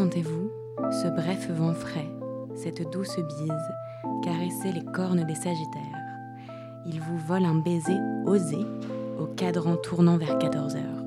[0.00, 0.50] Ressentez-vous
[0.92, 2.08] ce bref vent frais,
[2.54, 5.82] cette douce bise, caresser les cornes des Sagittaires.
[6.86, 8.64] Il vous vole un baiser osé
[9.20, 11.04] au cadran tournant vers 14 heures.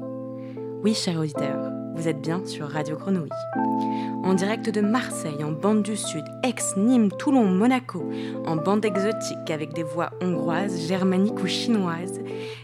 [0.83, 3.29] Oui, cher auditeur, vous êtes bien sur Radio Grenouille.
[4.23, 8.07] En direct de Marseille, en bande du Sud, Aix, Nîmes, Toulon, Monaco,
[8.45, 12.21] en bande exotique avec des voix hongroises, germaniques ou chinoises.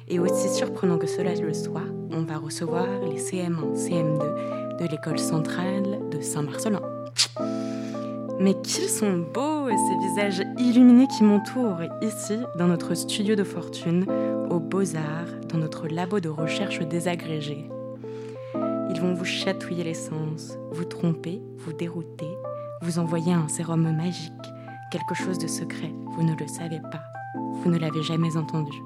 [0.07, 5.19] Et aussi surprenant que cela le soit, on va recevoir les CM1, CM2 de l'école
[5.19, 6.81] centrale Saint-Marcelin.
[8.39, 14.05] Mais qu'ils sont beaux ces visages illuminés qui m'entourent ici dans notre studio de fortune,
[14.49, 17.69] aux Beaux-Arts, dans notre labo de recherche désagrégé.
[18.89, 22.29] Ils vont vous chatouiller les sens, vous tromper, vous dérouter,
[22.81, 24.33] vous envoyer un sérum magique,
[24.91, 27.03] quelque chose de secret, vous ne le savez pas,
[27.35, 28.77] vous ne l'avez jamais entendu.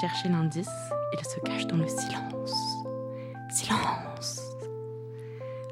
[0.00, 0.68] Cherchez l'indice,
[1.12, 2.54] il se cache dans le silence.
[3.50, 4.05] Silence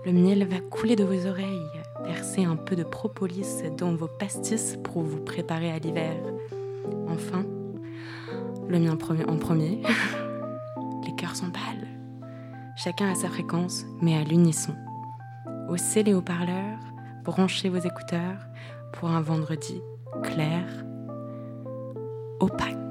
[0.05, 1.71] Le miel va couler de vos oreilles,
[2.05, 6.17] verser un peu de propolis dans vos pastis pour vous préparer à l'hiver.
[7.09, 7.45] Enfin,
[8.69, 8.93] le mien
[9.29, 9.83] en premier,
[11.07, 11.95] les cœurs sont pâles
[12.77, 14.75] chacun à sa fréquence, mais à l'unisson.
[15.69, 16.79] Haussez les haut-parleurs,
[17.25, 18.47] branchez vos écouteurs
[18.93, 19.81] pour un vendredi
[20.23, 20.67] clair,
[22.41, 22.84] opaque.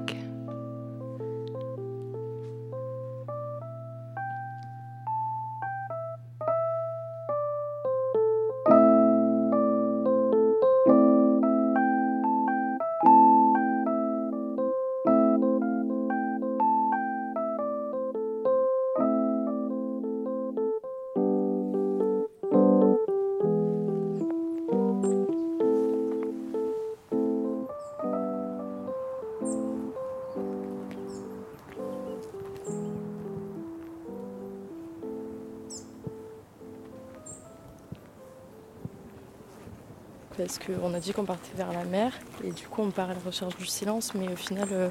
[40.44, 42.12] Parce qu'on a dit qu'on partait vers la mer
[42.44, 44.90] et du coup on part à la recherche du silence mais au final euh,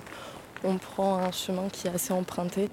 [0.64, 2.70] on prend un chemin qui est assez emprunté.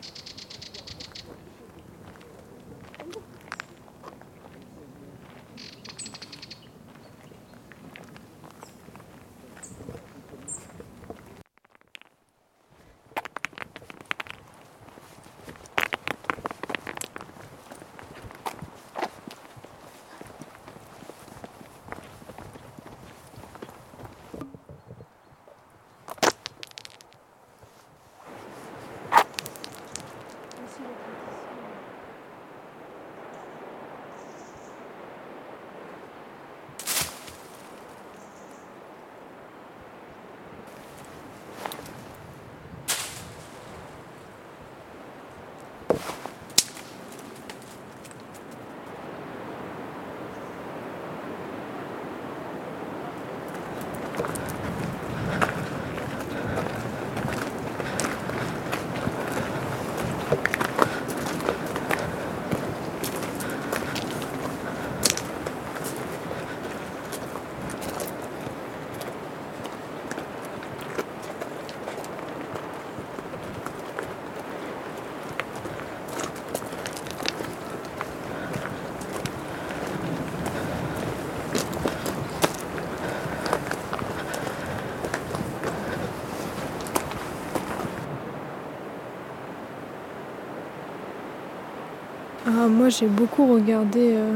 [92.63, 94.35] Ah, moi j'ai beaucoup regardé euh,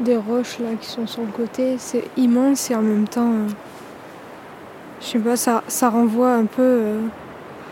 [0.00, 1.76] des roches là qui sont sur le côté.
[1.78, 3.48] C'est immense et en même temps, euh,
[5.00, 7.00] je sais pas, ça, ça renvoie un peu, euh,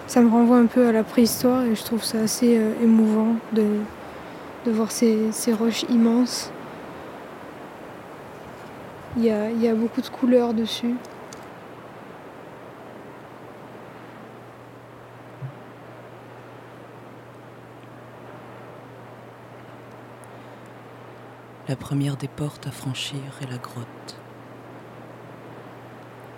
[0.07, 3.67] ça me renvoie un peu à la préhistoire et je trouve ça assez émouvant de,
[4.65, 6.51] de voir ces, ces, roches immenses.
[9.19, 10.95] Il y a, il y a beaucoup de couleurs dessus.
[21.73, 24.17] La première des portes à franchir est la grotte.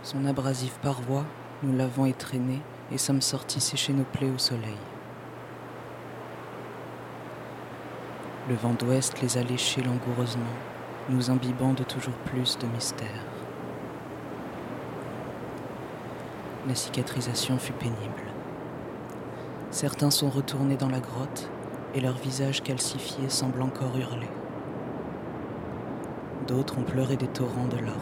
[0.05, 1.25] Son abrasive paroi,
[1.65, 2.61] nous l'avons étraîné
[2.93, 4.79] et sommes sortis sécher nos plaies au soleil.
[8.49, 10.55] Le vent d'ouest les a léchés langoureusement,
[11.09, 13.25] nous imbibant de toujours plus de mystère.
[16.69, 18.23] La cicatrisation fut pénible.
[19.73, 21.51] Certains sont retournés dans la grotte
[21.93, 24.31] et leur visage calcifié semble encore hurler.
[26.47, 27.99] D'autres ont pleuré des torrents de larmes.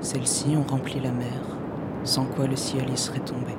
[0.00, 1.40] Celles-ci ont rempli la mer,
[2.04, 3.56] sans quoi le ciel y serait tombé.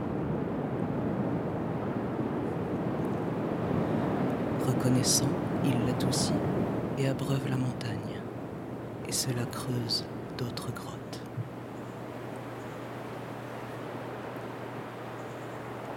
[4.88, 5.28] connaissant,
[5.66, 6.32] il l'adoucit
[6.98, 8.22] et abreuve la montagne.
[9.08, 10.06] Et cela creuse
[10.38, 11.22] d'autres grottes.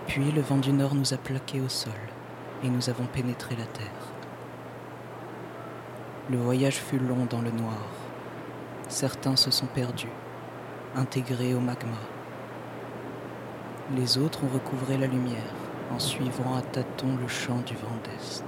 [0.09, 1.93] Puis le vent du nord nous a plaqués au sol
[2.65, 4.20] et nous avons pénétré la terre.
[6.31, 7.89] Le voyage fut long dans le noir.
[8.89, 10.13] Certains se sont perdus,
[10.95, 11.99] intégrés au magma.
[13.97, 15.55] Les autres ont recouvré la lumière
[15.93, 18.45] en suivant à tâtons le chant du vent d'Est.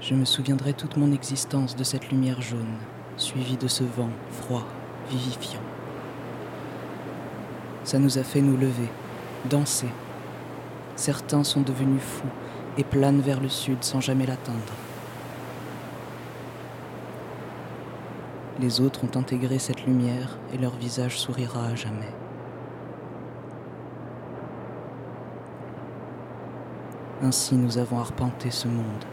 [0.00, 2.78] Je me souviendrai toute mon existence de cette lumière jaune,
[3.16, 4.66] suivie de ce vent froid,
[5.08, 5.62] vivifiant.
[7.84, 8.88] Ça nous a fait nous lever,
[9.48, 9.88] danser.
[10.98, 12.26] Certains sont devenus fous
[12.76, 14.58] et planent vers le sud sans jamais l'atteindre.
[18.58, 22.12] Les autres ont intégré cette lumière et leur visage sourira à jamais.
[27.22, 29.04] Ainsi nous avons arpenté ce monde.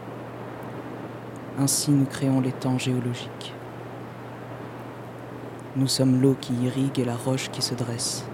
[1.56, 3.54] Ainsi nous créons les temps géologiques.
[5.76, 8.24] Nous sommes l'eau qui irrigue et la roche qui se dresse,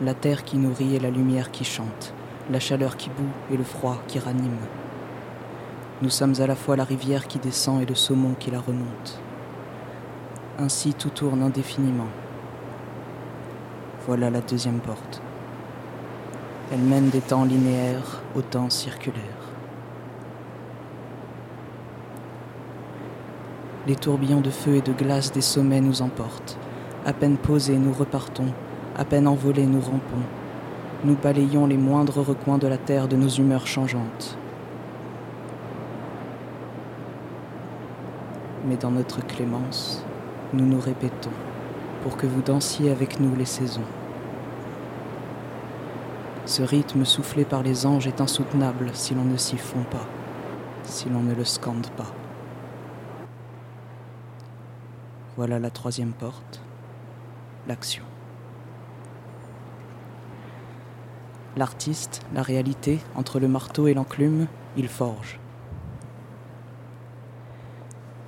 [0.00, 2.14] la terre qui nourrit et la lumière qui chante,
[2.50, 4.58] la chaleur qui bout et le froid qui ranime.
[6.02, 9.20] Nous sommes à la fois la rivière qui descend et le saumon qui la remonte.
[10.58, 12.08] Ainsi tout tourne indéfiniment.
[14.06, 15.22] Voilà la deuxième porte.
[16.72, 19.22] Elle mène des temps linéaires aux temps circulaires.
[23.86, 26.58] Les tourbillons de feu et de glace des sommets nous emportent.
[27.04, 28.52] À peine posés, nous repartons.
[28.96, 30.22] À peine envolés, nous rampons.
[31.04, 34.38] Nous balayons les moindres recoins de la terre de nos humeurs changeantes.
[38.66, 40.04] Mais dans notre clémence,
[40.52, 41.32] nous nous répétons
[42.04, 43.82] pour que vous dansiez avec nous les saisons.
[46.46, 50.06] Ce rythme soufflé par les anges est insoutenable si l'on ne s'y fond pas,
[50.84, 52.12] si l'on ne le scande pas.
[55.36, 56.60] Voilà la troisième porte,
[57.66, 58.04] l'action.
[61.54, 64.46] L'artiste, la réalité, entre le marteau et l'enclume,
[64.76, 65.38] il forge.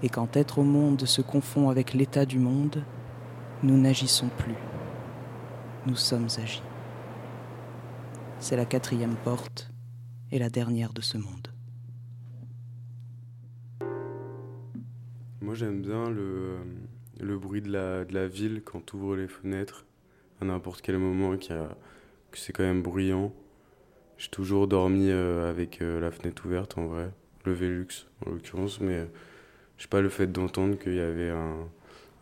[0.03, 2.85] Et quand être au monde se confond avec l'état du monde,
[3.63, 4.55] nous n'agissons plus.
[5.87, 6.63] Nous sommes agis.
[8.41, 9.71] C'est la quatrième porte
[10.31, 11.49] et la dernière de ce monde.
[15.41, 19.87] Moi j'aime bien le, bruit de la, de la ville quand tu ouvres les fenêtres
[20.43, 21.69] à n'importe quel moment, qui a,
[22.39, 23.33] c'est quand même bruyant.
[24.19, 27.11] J'ai toujours dormi euh, avec euh, la fenêtre ouverte en vrai,
[27.45, 29.07] le Velux en l'occurrence, mais euh,
[29.77, 31.31] je sais pas le fait d'entendre qu'il y avait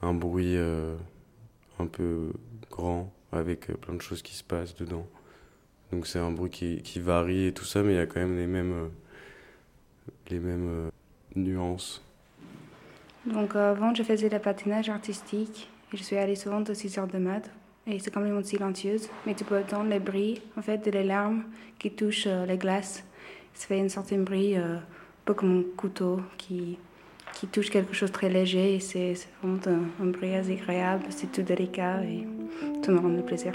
[0.02, 2.32] un, bruit un peu
[2.70, 5.06] grand avec plein de choses qui se passent dedans.
[5.92, 8.36] Donc c'est un bruit qui, varie et tout ça, mais il y a quand même
[8.36, 8.90] les mêmes,
[10.30, 10.90] les mêmes
[11.36, 12.02] nuances.
[13.26, 17.06] Donc avant, je faisais le patinage artistique et je suis allée souvent de 6 heures
[17.06, 17.50] de mat.
[17.86, 21.44] Et c'est complètement silencieuse, mais tu peux entendre les bruits en fait, de les larmes
[21.78, 23.04] qui touchent euh, les glaces.
[23.54, 24.80] Ça fait un certain bruit, euh, un
[25.24, 26.78] peu comme un couteau qui,
[27.34, 28.76] qui touche quelque chose de très léger.
[28.76, 29.58] Et c'est vraiment
[30.00, 32.26] un, bruit assez agréable, c'est tout délicat et
[32.84, 33.52] ça me rend du plaisir.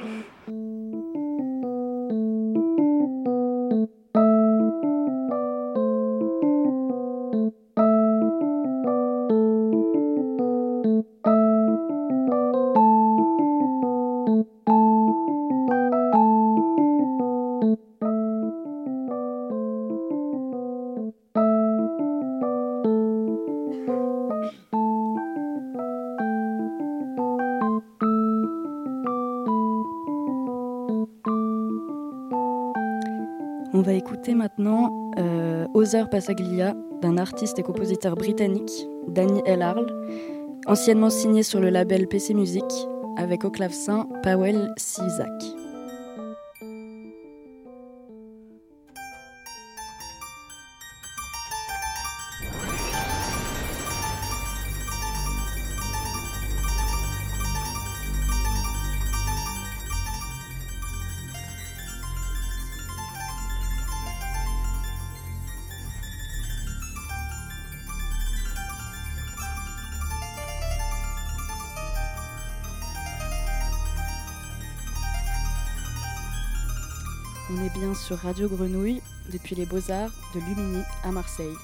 [35.88, 38.72] Euh, Other Passaglia d'un artiste et compositeur britannique,
[39.08, 39.86] Danny Ellarl,
[40.66, 42.66] anciennement signé sur le label PC Music,
[43.18, 45.47] avec au clavecin Powell Sizak.
[77.50, 79.02] On est bien sur Radio Grenouille
[79.32, 81.56] depuis les Beaux-Arts de Lumini à Marseille.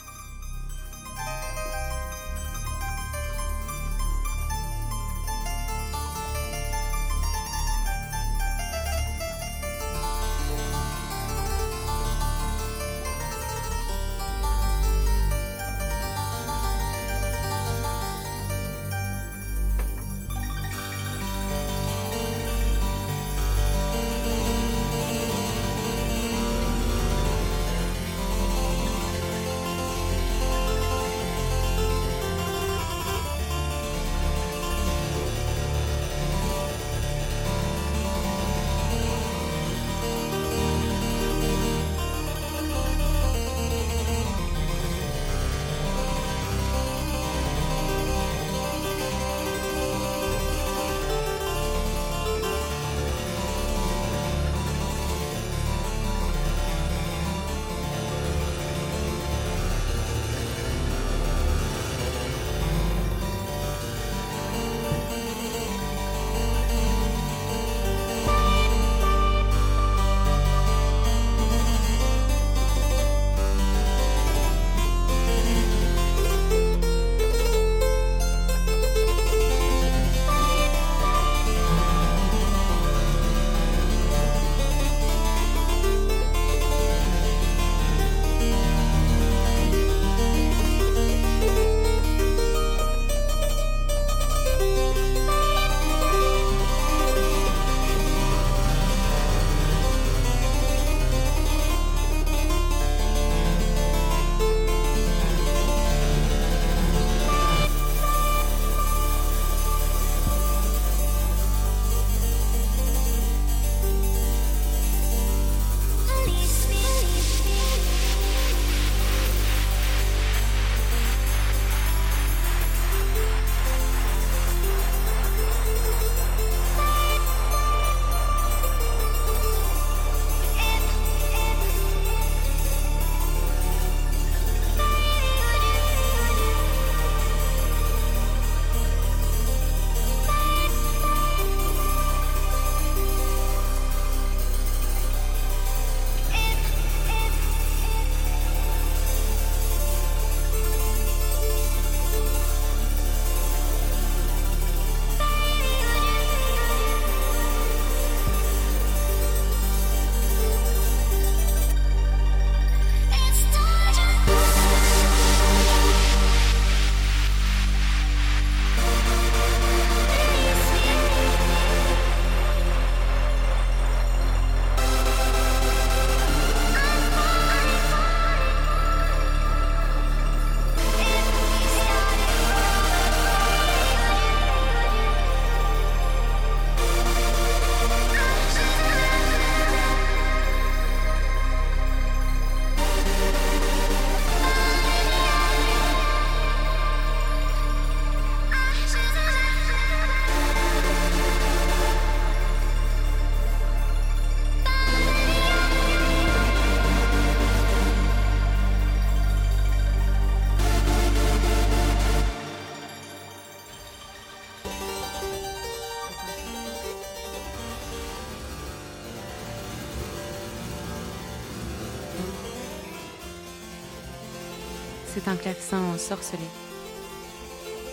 [225.26, 226.44] Un clavecin ensorcelé.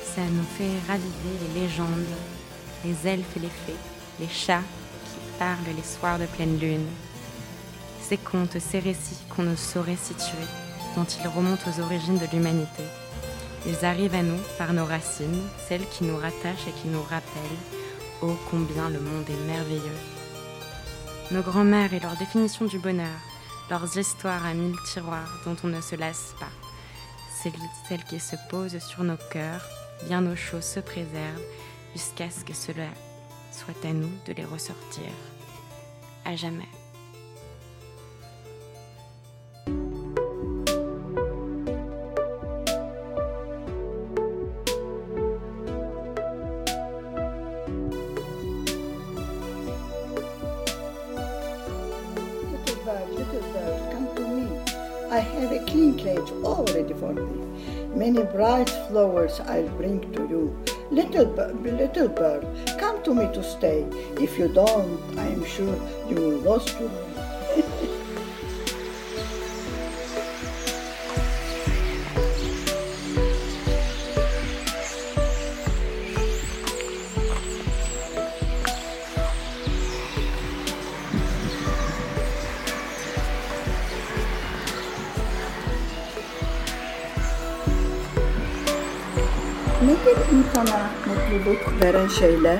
[0.04, 1.86] Ça nous fait raviver les légendes,
[2.84, 3.76] les elfes et les fées,
[4.18, 4.64] les chats
[5.04, 6.88] qui parlent les soirs de pleine lune.
[8.02, 10.44] Ces contes, ces récits qu'on ne saurait situer,
[10.96, 12.82] dont ils remontent aux origines de l'humanité.
[13.64, 17.60] Ils arrivent à nous par nos racines, celles qui nous rattachent et qui nous rappellent
[18.22, 20.00] ô combien le monde est merveilleux.
[21.30, 23.20] Nos grands-mères et leur définition du bonheur,
[23.70, 26.69] leurs histoires à mille tiroirs dont on ne se lasse pas,
[27.42, 29.66] celles qui se posent sur nos cœurs,
[30.06, 31.42] bien au chaud se préservent
[31.94, 32.88] jusqu'à ce que cela
[33.52, 35.10] soit à nous de les ressortir
[36.24, 36.79] à jamais.
[58.40, 60.64] Bright flowers I'll bring to you.
[60.90, 61.26] Little,
[61.60, 62.46] little bird,
[62.78, 63.82] come to me to stay.
[64.16, 65.76] If you don't, I am sure
[66.08, 66.88] you will lose to
[92.10, 92.58] şeyler?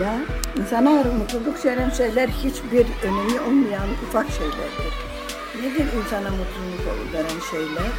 [0.00, 0.20] Ya
[0.56, 4.92] insana mutluluk veren şeyler hiçbir önemi olmayan ufak şeylerdir.
[5.62, 7.90] Nedir insana mutluluk veren şeyler?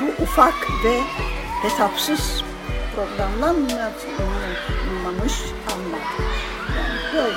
[0.00, 0.54] Bu ufak
[0.84, 1.00] ve
[1.62, 2.44] hesapsız
[2.96, 5.34] programlanmamış
[5.72, 6.06] anlar.
[6.76, 7.36] Yani böyle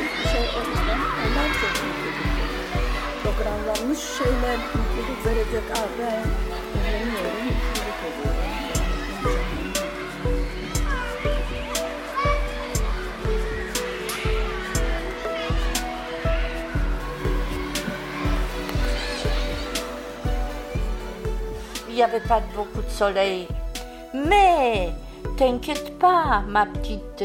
[0.00, 2.18] bir şey olmadan onlar çok mutluluk
[3.22, 5.64] Programlanmış şeyler mutluluk verecek.
[5.74, 5.88] Ah
[21.98, 23.48] n'y avait pas beaucoup de soleil.
[24.14, 24.90] Mais
[25.36, 27.24] t'inquiète pas, ma petite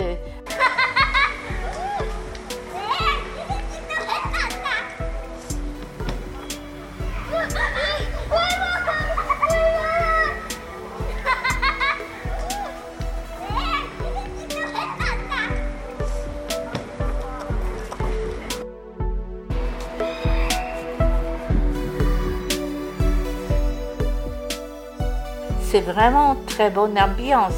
[25.74, 27.56] c'est vraiment très bonne ambiance.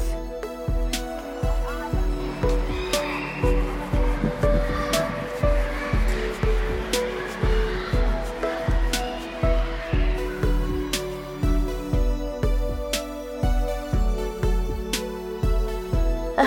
[16.38, 16.44] Ah,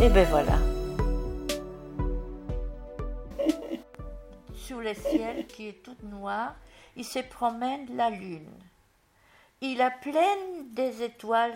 [0.00, 0.56] et ben voilà.
[4.54, 6.54] Sur le ciel qui est tout noir,
[6.96, 8.48] il se promène la lune
[9.62, 10.36] il a plein
[10.72, 11.54] des étoiles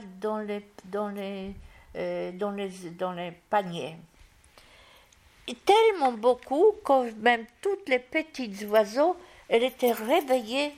[1.97, 3.97] euh, dans les, paniers.
[5.65, 9.17] tellement beaucoup que même toutes les petits oiseaux,
[9.49, 10.73] elles étaient réveillées.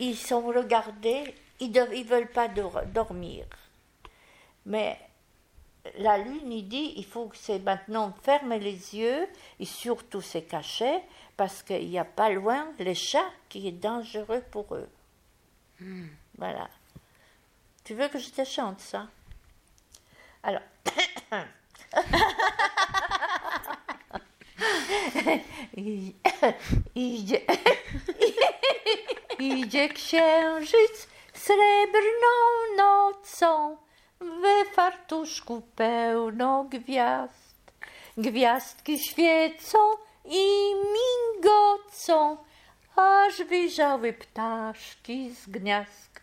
[0.00, 3.46] Ils sont regardés, ils ne veulent pas dormir.
[4.66, 4.98] Mais
[5.98, 9.28] la lune, il dit, il faut que c'est maintenant fermer les yeux
[9.60, 10.98] et surtout se cacher
[11.36, 14.88] parce qu'il n'y a pas loin les chats qui est dangereux pour eux.
[16.38, 16.68] Voilà.
[17.84, 19.06] Tu veux que je te chante ça
[20.42, 20.62] Alors.
[29.38, 32.36] Idzie księżyc srebrną
[32.76, 33.76] nocą,
[34.20, 37.56] we fartuszku pełno gwiazd.
[38.16, 39.78] Gwiazdki świecą
[40.24, 42.36] i mingocą,
[42.96, 46.20] aż wyjrzały ptaszki z gniazd.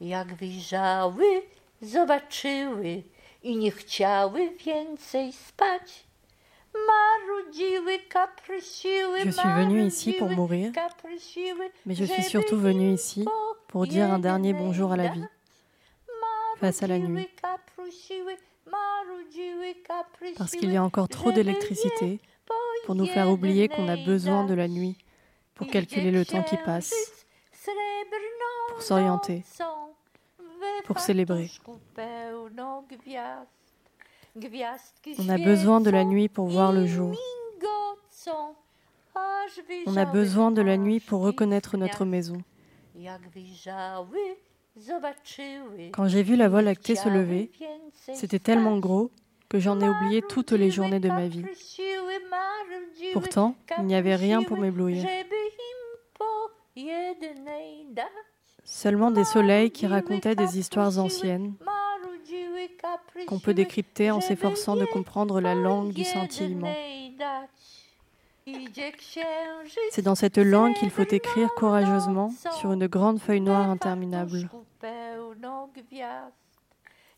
[0.00, 1.42] Jak wyjrzały,
[1.82, 3.02] zobaczyły
[3.42, 6.04] i nie chciały więcej spać.
[6.74, 10.72] Marudziły, kaprysiły, Je suis venue ici pour mourir,
[11.86, 13.24] mais je suis surtout venue ici
[13.68, 15.24] pour dire un dernier bonjour à la vie,
[16.58, 17.28] face à la nuit.
[20.38, 22.20] Parce qu'il y a encore trop d'électricité
[22.84, 24.96] pour nous faire oublier qu'on a besoin de la nuit
[25.60, 26.94] pour calculer le temps qui passe,
[28.70, 29.44] pour s'orienter,
[30.86, 31.50] pour célébrer.
[35.18, 37.14] On a besoin de la nuit pour voir le jour.
[39.86, 42.42] On a besoin de la nuit pour reconnaître notre maison.
[45.92, 47.50] Quand j'ai vu la Voie lactée se lever,
[48.14, 49.10] c'était tellement gros
[49.50, 51.44] que j'en ai oublié toutes les journées de ma vie.
[53.12, 55.04] Pourtant, il n'y avait rien pour m'éblouir.
[58.64, 61.54] Seulement des soleils qui racontaient des histoires anciennes
[63.26, 66.72] qu'on peut décrypter en s'efforçant de comprendre la langue du scintillement.
[69.90, 74.48] C'est dans cette langue qu'il faut écrire courageusement sur une grande feuille noire interminable.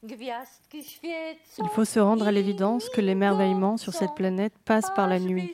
[0.04, 5.52] Il faut se rendre à l'évidence que l'émerveillement sur cette planète passe par la nuit.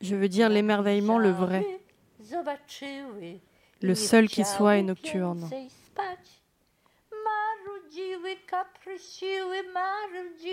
[0.00, 1.64] Je veux dire l'émerveillement le vrai,
[3.80, 5.48] le seul qui soit est nocturne.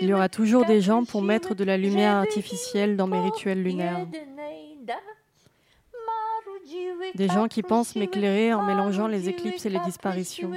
[0.00, 3.62] Il y aura toujours des gens pour mettre de la lumière artificielle dans mes rituels
[3.62, 4.06] lunaires.
[7.14, 10.52] Des gens qui pensent m'éclairer en mélangeant les éclipses et les disparitions.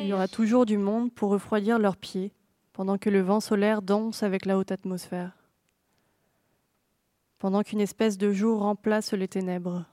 [0.00, 2.32] Il y aura toujours du monde pour refroidir leurs pieds
[2.72, 5.30] pendant que le vent solaire danse avec la haute atmosphère.
[7.38, 9.84] Pendant qu'une espèce de jour remplace les ténèbres.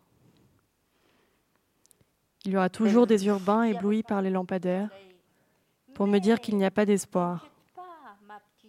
[2.46, 4.90] Il y aura toujours des urbains éblouis par les lampadaires
[5.94, 7.50] pour me dire qu'il n'y a pas d'espoir.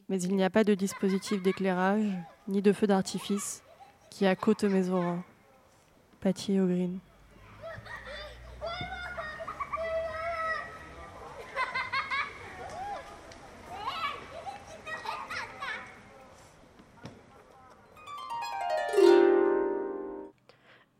[0.08, 2.10] Mais il n'y a pas de dispositif d'éclairage
[2.48, 3.62] ni de feu d'artifice
[4.10, 5.20] qui accote mes auras.
[6.20, 6.98] Patty O'Green.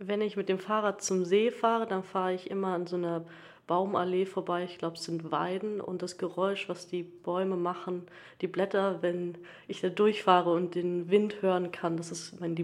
[0.01, 3.25] Wenn ich mit dem Fahrrad zum See fahre, dann fahre ich immer an so einer
[3.67, 4.65] Baumallee vorbei.
[4.65, 8.03] Ich glaube, es sind Weiden und das Geräusch, was die Bäume machen,
[8.41, 9.37] die Blätter, wenn
[9.69, 12.57] ich da durchfahre und den Wind hören kann, das ist mein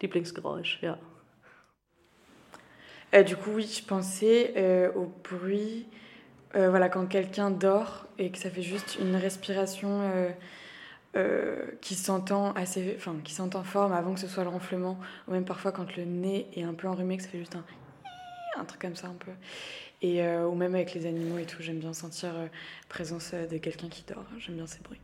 [0.00, 0.98] Lieblingsgeräusch, ja.
[3.12, 5.86] Euh, du coup, oui, je pensais euh, au bruit,
[6.54, 10.30] euh, voilà, quand quelqu'un dort et que ça fait juste une respiration euh,
[11.16, 14.96] Euh, qui s'entend assez, enfin qui s'entend avant que ce soit le ronflement,
[15.26, 17.64] ou même parfois quand le nez est un peu enrhumé, que ça fait juste un
[18.56, 19.32] un truc comme ça un peu.
[20.02, 22.46] Et euh, ou même avec les animaux et tout, j'aime bien sentir euh,
[22.88, 24.24] présence de quelqu'un qui dort.
[24.38, 25.00] J'aime bien ces bruits.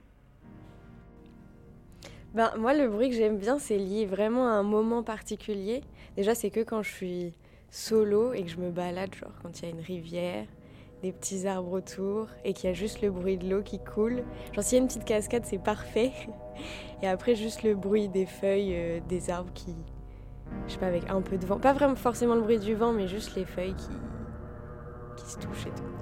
[2.34, 5.82] Ben, moi, le bruit que j'aime bien, c'est lié vraiment à un moment particulier.
[6.16, 7.32] Déjà, c'est que quand je suis
[7.70, 10.46] solo et que je me balade, genre quand il y a une rivière,
[11.12, 14.22] petits arbres autour et qu'il y a juste le bruit de l'eau qui coule.
[14.52, 16.12] Genre s'il y a une petite cascade, c'est parfait.
[17.02, 19.74] Et après juste le bruit des feuilles, euh, des arbres qui,
[20.66, 21.58] je sais pas, avec un peu de vent.
[21.58, 25.66] Pas vraiment forcément le bruit du vent, mais juste les feuilles qui, qui se touchent
[25.66, 25.96] et tout.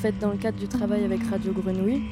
[0.00, 2.02] Faite dans le cadre du travail avec Radio Grenouille,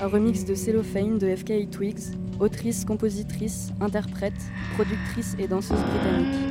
[0.00, 4.40] un remix de Cellophane de FK Twigs, autrice, compositrice, interprète,
[4.74, 6.49] productrice et danseuse britannique.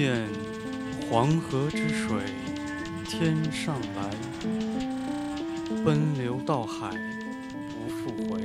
[0.00, 0.26] 见
[1.10, 2.16] 黄河之水
[3.04, 4.10] 天上来，
[5.84, 6.88] 奔流到海
[7.68, 8.40] 不复回。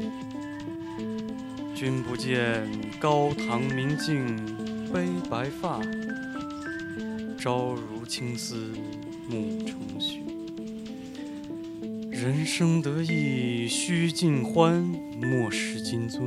[1.74, 2.68] 君不见
[3.00, 4.36] 高堂明镜
[4.94, 5.80] 悲白发，
[7.38, 8.74] 朝如青丝
[9.30, 10.20] 暮成雪。
[12.12, 14.84] 人生得意须尽欢，
[15.22, 16.20] 莫使金樽。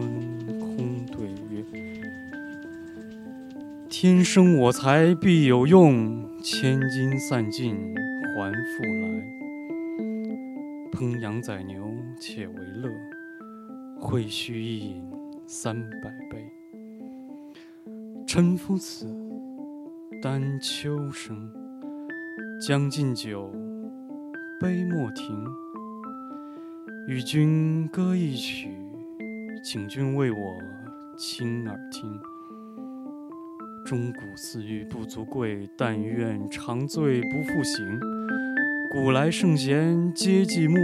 [4.01, 7.75] 天生我材必有用，千金散尽
[8.37, 9.09] 还复来。
[10.93, 11.83] 烹羊宰牛
[12.17, 12.89] 且为乐，
[13.99, 15.03] 会须一饮
[15.49, 16.49] 三百杯。
[18.25, 19.13] 臣夫此，
[20.23, 21.51] 丹丘生。
[22.65, 23.51] 将进酒，
[24.61, 25.45] 杯莫停。
[27.09, 28.71] 与君歌一曲，
[29.65, 30.57] 请君为我
[31.17, 32.09] 倾耳听。
[33.89, 37.99] 钟鼓似玉不足贵，但愿长醉不复醒。
[38.93, 40.79] 古来圣贤皆寂寞，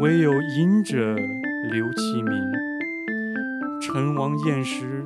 [0.00, 1.16] 惟有饮者
[1.72, 2.32] 留其名。
[3.82, 5.04] 陈王宴时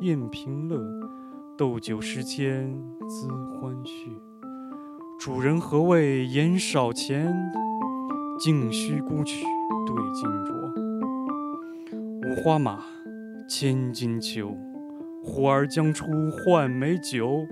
[0.00, 0.84] 宴平乐，
[1.56, 2.68] 斗酒十千
[3.02, 4.08] 恣欢谑。
[5.16, 7.32] 主人何为言少钱？
[8.40, 9.44] 径须沽取
[9.86, 10.50] 对金镯。
[12.26, 12.80] 五花马，
[13.48, 14.73] 千金裘。
[15.24, 17.46] 呼儿将出换美酒，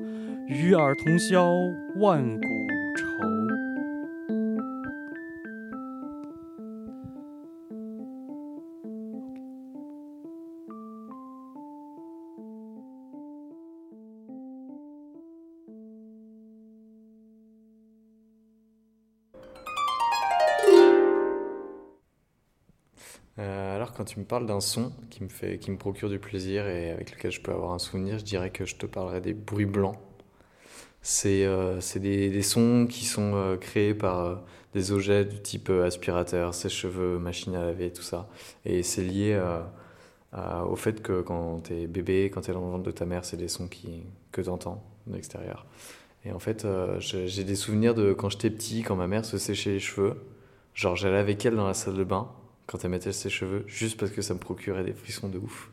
[0.47, 1.53] 与尔同销
[1.97, 2.47] 万古
[24.03, 26.91] quand tu me parles d'un son qui me, fait, qui me procure du plaisir et
[26.91, 29.65] avec lequel je peux avoir un souvenir, je dirais que je te parlerai des bruits
[29.65, 29.97] blancs.
[31.03, 34.35] C'est euh, des, sons qui sont euh, créés par euh,
[34.75, 38.29] des objets du type aspirateur, sèche-cheveux, machine à laver, tout ça.
[38.65, 39.41] Et c'est lié
[40.69, 43.37] au fait que quand t'es bébé, quand t'es dans le ventre de ta mère, c'est
[43.37, 45.65] des sons qui, que t'entends de l'extérieur.
[46.25, 46.67] Et en fait,
[46.99, 50.17] j'ai des souvenirs de quand j'étais petit, quand ma mère se séchait les cheveux.
[50.75, 52.29] Genre, j'allais avec elle dans la salle de bain
[52.73, 55.71] quand elle mettait ses cheveux, juste parce que ça me procurait des frissons de ouf.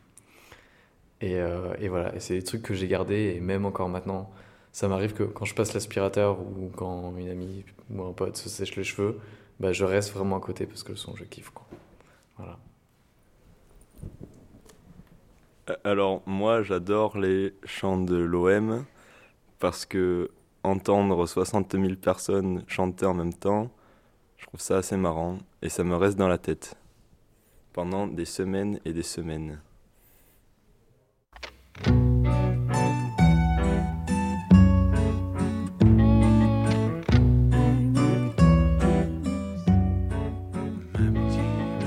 [1.22, 4.30] Et, euh, et voilà, et c'est des trucs que j'ai gardés, et même encore maintenant,
[4.70, 8.50] ça m'arrive que quand je passe l'aspirateur ou quand une amie ou un pote se
[8.50, 9.18] sèche les cheveux,
[9.60, 11.50] bah, je reste vraiment à côté parce que le son, je kiffe.
[11.50, 11.66] Quoi.
[12.36, 12.58] Voilà.
[15.70, 18.84] Euh, alors, moi, j'adore les chants de l'OM
[19.58, 20.30] parce que
[20.64, 23.70] entendre 60 000 personnes chanter en même temps,
[24.36, 26.76] je trouve ça assez marrant et ça me reste dans la tête
[27.72, 29.60] pendant des semaines et des semaines.
[31.84, 31.92] Vous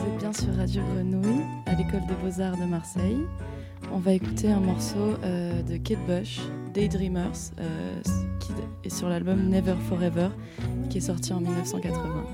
[0.05, 3.25] êtes bien sur Radio Grenouille, à l'école des beaux-arts de Marseille.
[3.91, 6.39] On va écouter un morceau euh, de Kate Bush,
[6.73, 8.01] Daydreamers, euh,
[8.39, 10.29] qui est sur l'album Never Forever,
[10.89, 12.25] qui est sorti en 1980.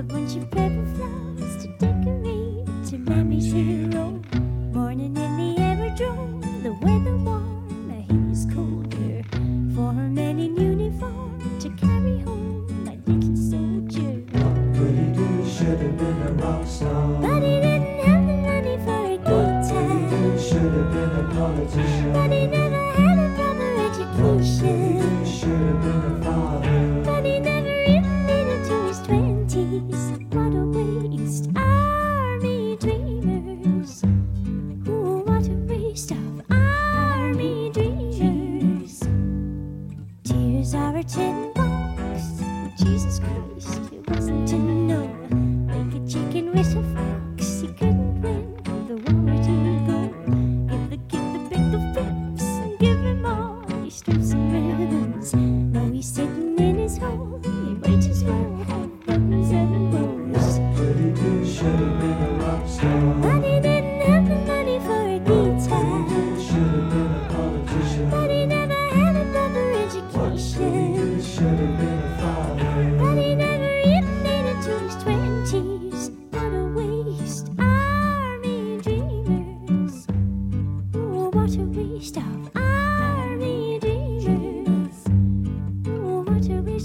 [0.00, 4.18] A bunch of purple flowers to decorate to mommy's hero.
[4.72, 9.22] Morning in the aerodrome, the weather warm, the haze colder.
[9.74, 14.22] For her men in uniform to carry home my little soldier.
[14.32, 15.50] What could he do?
[15.50, 17.20] Should have been a rock star.
[17.20, 17.60] But he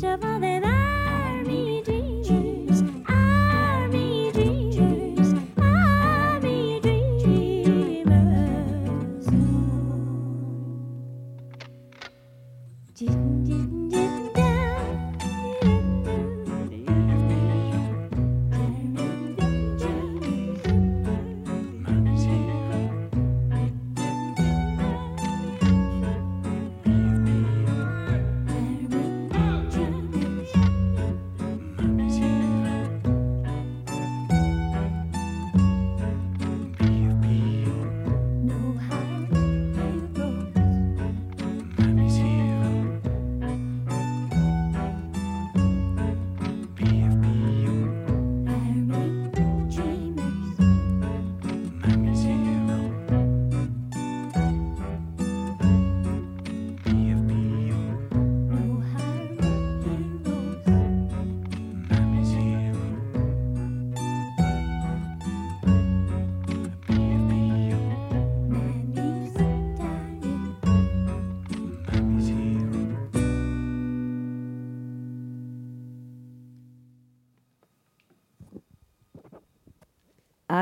[0.03, 0.74] what a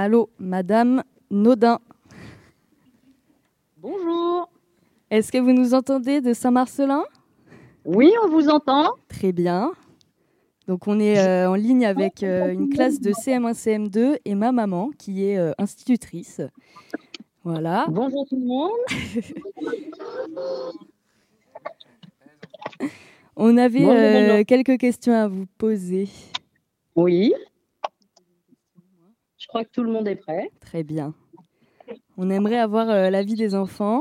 [0.05, 1.01] Allô, Madame
[1.31, 1.79] Naudin.
[3.77, 4.49] Bonjour.
[5.09, 7.05] Est-ce que vous nous entendez de Saint-Marcelin?
[7.85, 8.95] Oui, on vous entend.
[9.07, 9.71] Très bien.
[10.67, 14.51] Donc on est euh, en ligne avec euh, une classe de CM1, CM2 et ma
[14.51, 16.41] maman qui est euh, institutrice.
[17.45, 17.85] Voilà.
[17.87, 18.71] Bonjour tout le monde.
[23.37, 26.09] On avait quelques questions à vous poser.
[26.93, 27.33] Oui.
[29.53, 30.49] Je crois que tout le monde est prêt.
[30.61, 31.13] Très bien.
[32.17, 33.99] On aimerait avoir euh, l'avis des enfants.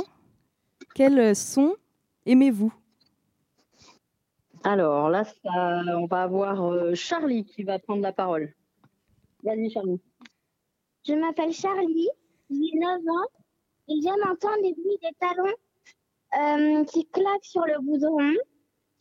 [0.94, 1.76] Quel son
[2.24, 2.72] aimez-vous?
[4.64, 8.54] Alors là, ça- on va avoir euh, Charlie qui va prendre la parole.
[9.42, 10.00] Vas-y Charlie.
[11.06, 12.08] Je m'appelle Charlie,
[12.48, 13.28] j'ai 9 ans
[13.88, 15.52] et j'aime entendre les bruits des talons
[16.80, 18.32] euh, qui claquent sur le goudron.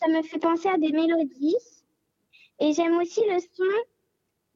[0.01, 1.55] Ça me fait penser à des mélodies.
[2.59, 3.63] Et j'aime aussi le son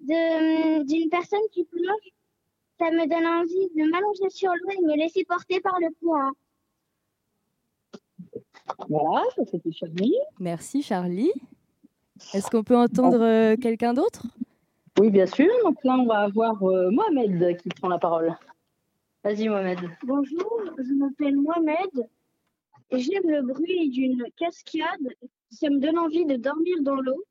[0.07, 2.11] d'une personne qui plonge.
[2.79, 6.31] Ça me donne envie de m'allonger sur l'eau et me laisser porter par le courant.
[8.89, 10.15] Voilà, ça c'était Charlie.
[10.39, 11.31] Merci Charlie.
[12.33, 14.25] Est-ce qu'on peut entendre euh, quelqu'un d'autre?
[14.99, 15.51] Oui, bien sûr.
[15.63, 18.35] Donc là, on va avoir euh, Mohamed qui prend la parole.
[19.23, 19.79] Vas-y Mohamed.
[20.03, 22.07] Bonjour, je m'appelle Mohamed
[22.91, 25.07] j'aime le bruit d'une cascade.
[25.49, 27.23] Ça me donne envie de dormir dans l'eau.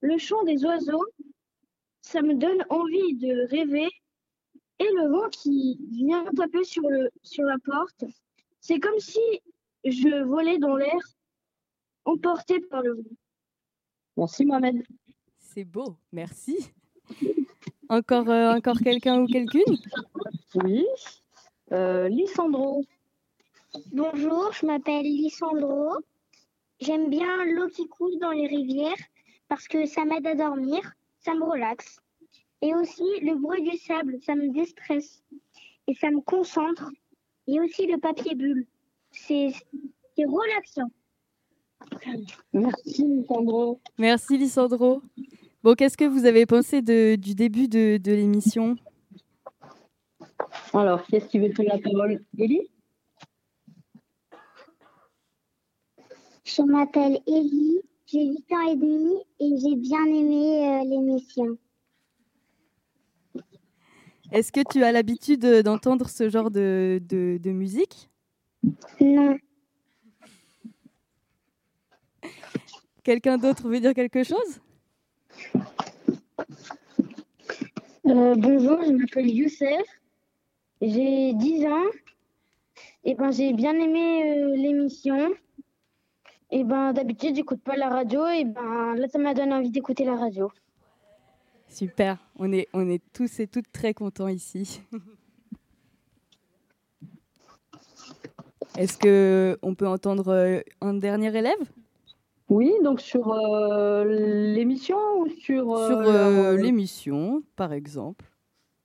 [0.00, 1.04] Le chant des oiseaux,
[2.02, 3.88] ça me donne envie de rêver.
[4.78, 8.04] Et le vent qui vient taper sur, le, sur la porte,
[8.60, 9.20] c'est comme si
[9.84, 10.98] je volais dans l'air,
[12.04, 13.16] emporté par le vent.
[14.16, 14.84] Merci Mohamed.
[15.38, 16.56] C'est beau, merci.
[17.88, 19.76] Encore, euh, encore quelqu'un ou quelqu'une?
[20.54, 20.86] Oui.
[21.72, 22.84] Euh, Lissandro.
[23.92, 25.96] Bonjour, je m'appelle Lissandro.
[26.80, 28.96] J'aime bien l'eau qui coule dans les rivières
[29.48, 30.94] parce que ça m'aide à dormir,
[31.24, 31.98] ça me relaxe.
[32.60, 35.22] Et aussi le bruit du sable, ça me déstresse
[35.88, 36.90] et ça me concentre.
[37.46, 38.66] Et aussi le papier bulle,
[39.10, 39.52] c'est
[40.16, 40.90] c'est relaxant.
[42.52, 43.80] Merci Lissandro.
[43.98, 45.02] Merci Lissandro.
[45.64, 48.76] Bon, qu'est-ce que vous avez pensé de- du début de, de l'émission?
[50.74, 52.24] Alors, qui est-ce qui veut prendre la parole?
[52.38, 52.68] Élie?
[56.44, 57.80] Je m'appelle Ellie,
[58.12, 61.56] j'ai 8 ans et demi et j'ai bien aimé euh, l'émission.
[64.30, 68.10] Est-ce que tu as l'habitude d'entendre ce genre de, de- de musique?
[69.00, 69.36] Non.
[73.02, 74.60] Quelqu'un d'autre veut dire quelque chose?
[78.06, 79.86] Euh, bonjour, je m'appelle Youssef,
[80.80, 81.90] j'ai 10 ans.
[83.04, 85.30] Et ben j'ai bien aimé euh, l'émission.
[86.54, 90.04] Et ben d'habitude j'écoute pas la radio et ben là ça m'a donné envie d'écouter
[90.04, 90.50] la radio.
[91.68, 94.82] Super, on est, on est tous et toutes très contents ici.
[98.76, 101.58] Est-ce que on peut entendre euh, un dernier élève?
[102.50, 105.72] Oui, donc sur euh, l'émission ou sur...
[105.74, 108.26] euh, Sur euh, l'émission, par exemple.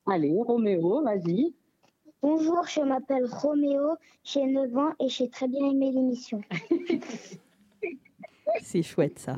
[0.09, 1.53] Allez, Roméo, vas-y.
[2.21, 6.39] Bonjour, je m'appelle Roméo, j'ai 9 ans et j'ai très bien aimé l'émission.
[8.61, 9.37] C'est chouette ça.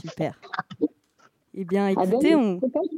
[0.00, 0.38] Super.
[1.54, 2.60] Eh bien, écoutez, Adem, on...
[2.60, 2.94] peut-être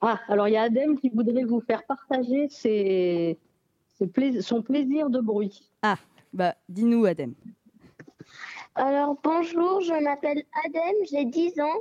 [0.00, 3.38] Ah, alors il y a Adem qui voudrait vous faire partager ses,
[4.40, 5.70] son plaisir de bruit.
[5.82, 5.96] Ah,
[6.32, 7.34] bah dis-nous Adem.
[8.74, 11.80] Alors bonjour, je m'appelle Adem, j'ai 10 ans.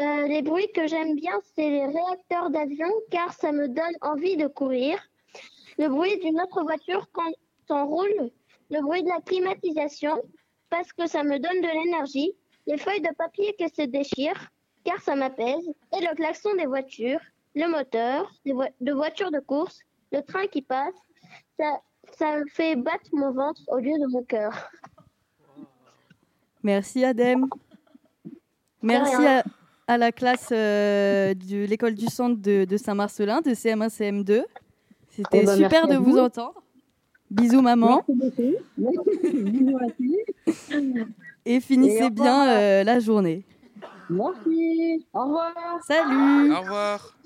[0.00, 4.36] Euh, les bruits que j'aime bien, c'est les réacteurs d'avion car ça me donne envie
[4.36, 4.98] de courir.
[5.78, 7.30] Le bruit d'une autre voiture quand
[7.68, 8.30] on roule.
[8.70, 10.22] Le bruit de la climatisation
[10.72, 12.32] parce que ça me donne de l'énergie.
[12.66, 14.48] Les feuilles de papier qui se déchirent
[14.84, 15.66] car ça m'apaise.
[15.94, 17.20] Et le klaxon des voitures,
[17.54, 19.78] le moteur vo- de voitures de course,
[20.12, 20.94] le train qui passe.
[21.60, 21.68] Ça,
[22.18, 24.52] ça me fait battre mon ventre au lieu de mon cœur.
[26.62, 27.46] Merci Adem.
[28.82, 29.44] Merci à,
[29.86, 34.44] à la classe euh, de l'école du centre de, de Saint-Marcelin, de CM1, CM2.
[35.10, 36.18] C'était Eh ben, super de vous.
[36.18, 36.62] entendre.
[37.32, 38.04] Bisous maman.
[38.08, 38.40] Merci
[38.76, 39.10] beaucoup.
[39.32, 41.06] Bisous à tous.
[41.44, 42.48] Et finissez Et bien revoir.
[42.58, 43.44] euh, la journée.
[44.10, 45.06] Merci.
[45.12, 45.52] Au revoir.
[45.86, 46.52] Salut.
[46.52, 47.16] Au revoir.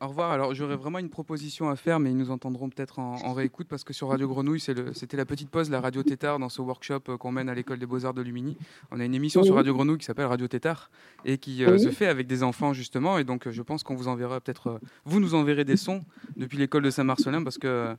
[0.00, 0.30] Au revoir.
[0.30, 3.66] Alors, j'aurais vraiment une proposition à faire, mais ils nous entendront peut-être en, en réécoute
[3.68, 7.00] parce que sur Radio Grenouille, c'était la petite pause, la radio Tétard, dans ce workshop
[7.08, 8.56] euh, qu'on mène à l'école des Beaux-Arts de Lumini.
[8.92, 9.56] On a une émission sur.
[9.56, 10.88] Radio Grenouille qui s'appelle Radio Tétard
[11.24, 11.80] et qui euh, Oui.
[11.80, 13.18] se fait avec des enfants, justement.
[13.18, 16.02] Et donc, je pense qu'on vous enverra peut-être, euh, vous nous enverrez des sons
[16.36, 17.94] depuis l'école de Saint-Marcelin parce que euh,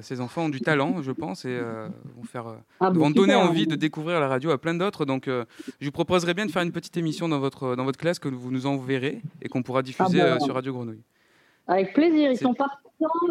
[0.00, 3.10] ces enfants ont du talent, je pense, et euh, vont, faire, euh, Ah bon, vont
[3.10, 3.48] donner super.
[3.48, 5.04] envie de découvrir la radio à plein d'autres.
[5.04, 5.44] Donc, euh,
[5.80, 8.28] je vous proposerais bien de faire une petite émission dans votre, dans votre classe que
[8.28, 10.24] vous nous enverrez et qu'on pourra diffuser bon.
[10.24, 11.02] euh, sur Radio Grenouille.
[11.66, 12.76] Avec plaisir, ils sont partants,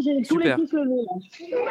[0.03, 1.03] j'ai tous les pouces levés.
[1.05, 1.64] là.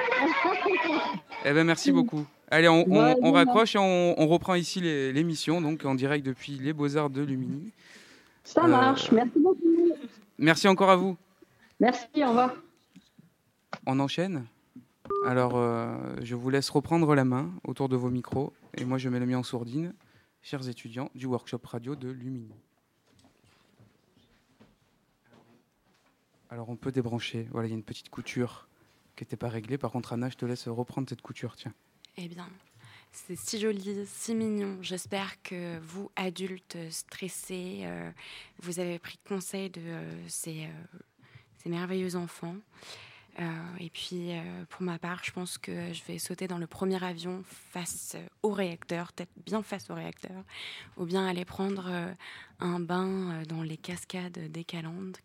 [1.45, 2.26] Eh ben merci beaucoup.
[2.51, 7.22] Allez, on, raccroche et on, reprend ici l'émission, donc en direct depuis les Beaux-Arts de
[7.22, 7.72] Lumini.
[8.45, 9.57] Ça marche, merci beaucoup.
[10.38, 11.16] Merci encore à vous.
[11.78, 12.55] Merci, au revoir.
[13.86, 14.45] On enchaîne?
[15.25, 15.53] Alors,
[16.23, 19.27] je vous laisse reprendre la main autour de vos micros et moi je mets le
[19.27, 19.95] mien en sourdine,
[20.43, 22.55] chers étudiants du workshop radio de Lumini.
[26.51, 27.47] Alors on peut débrancher.
[27.53, 28.69] Voilà, il y a une petite couture
[29.15, 29.79] qui n'était pas réglée.
[29.79, 31.55] Par contre, Anna, je te laisse reprendre cette couture.
[31.55, 31.73] Tiens.
[32.17, 32.49] Eh bien,
[33.13, 34.79] c'est si joli, si mignon.
[34.83, 38.11] J'espère que vous, adultes stressés, euh,
[38.61, 40.69] vous avez pris conseil de euh, euh, ces,
[41.67, 42.57] merveilleux enfants.
[43.78, 44.32] Et puis,
[44.68, 48.51] pour ma part, je pense que je vais sauter dans le premier avion face au
[48.51, 50.45] réacteur, peut-être bien face au réacteur,
[50.97, 52.14] ou bien aller prendre
[52.61, 55.16] un bain dans les cascades des Calandes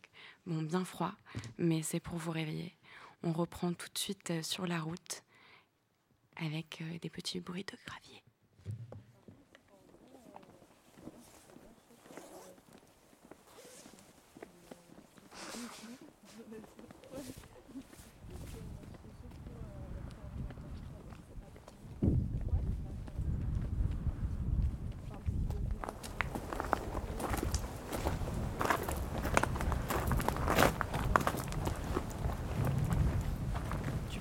[0.45, 1.13] bon, bien froid,
[1.57, 2.75] mais c'est pour vous réveiller.
[3.23, 5.23] On reprend tout de suite euh, sur la route
[6.35, 8.24] avec euh, des petits bruits de gravier.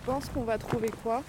[0.04, 1.22] Pense qu'on va trouver quoi?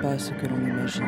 [0.00, 1.04] Pas ce que l'on imagine.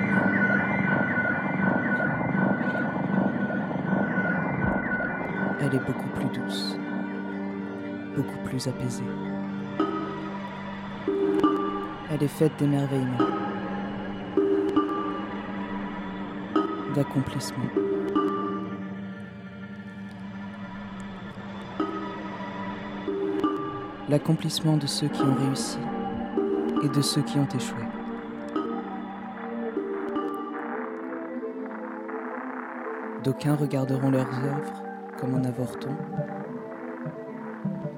[5.60, 6.76] Elle est beaucoup plus douce,
[8.16, 9.04] beaucoup plus apaisée.
[12.10, 13.18] Elle est faite d'émerveillement,
[16.94, 17.64] d'accomplissement.
[24.08, 25.78] L'accomplissement de ceux qui ont réussi
[26.82, 27.89] et de ceux qui ont échoué.
[33.22, 34.82] D'aucuns regarderont leurs œuvres
[35.18, 35.90] comme un avorton,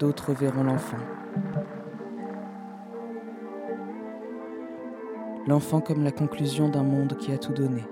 [0.01, 0.97] d'autres verront l'enfant.
[5.47, 7.85] L'enfant comme la conclusion d'un monde qui a tout donné,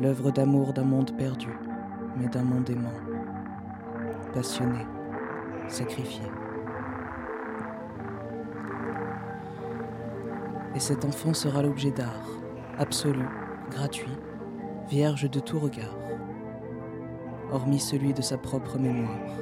[0.00, 1.50] l'œuvre d'amour d'un monde perdu,
[2.16, 2.88] mais d'un monde aimant,
[4.34, 4.84] passionné,
[5.68, 6.24] sacrifié.
[10.74, 12.28] Et cet enfant sera l'objet d'art,
[12.78, 13.24] absolu,
[13.70, 14.16] gratuit,
[14.88, 15.98] vierge de tout regard,
[17.52, 19.36] hormis celui de sa propre mémoire.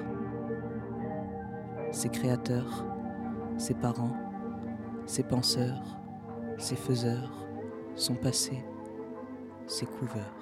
[1.92, 2.84] Ses créateurs,
[3.56, 4.16] ses parents,
[5.06, 5.98] ses penseurs,
[6.58, 7.46] ses faiseurs,
[7.94, 8.64] son passé,
[9.68, 10.34] ses couveurs.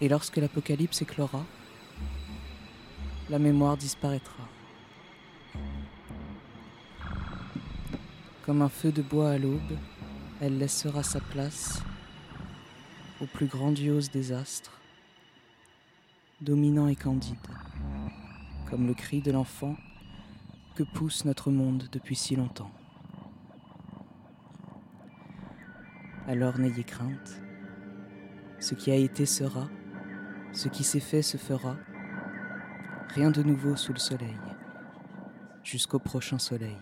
[0.00, 1.44] Et lorsque l'Apocalypse éclora,
[3.28, 4.42] la mémoire disparaîtra.
[8.50, 9.78] Comme un feu de bois à l'aube,
[10.40, 11.80] elle laissera sa place
[13.20, 14.76] au plus grandiose des astres,
[16.40, 17.36] dominant et candide,
[18.68, 19.76] comme le cri de l'enfant
[20.74, 22.72] que pousse notre monde depuis si longtemps.
[26.26, 27.40] Alors n'ayez crainte.
[28.58, 29.68] Ce qui a été sera,
[30.52, 31.76] ce qui s'est fait se fera.
[33.10, 34.40] Rien de nouveau sous le soleil,
[35.62, 36.76] jusqu'au prochain soleil.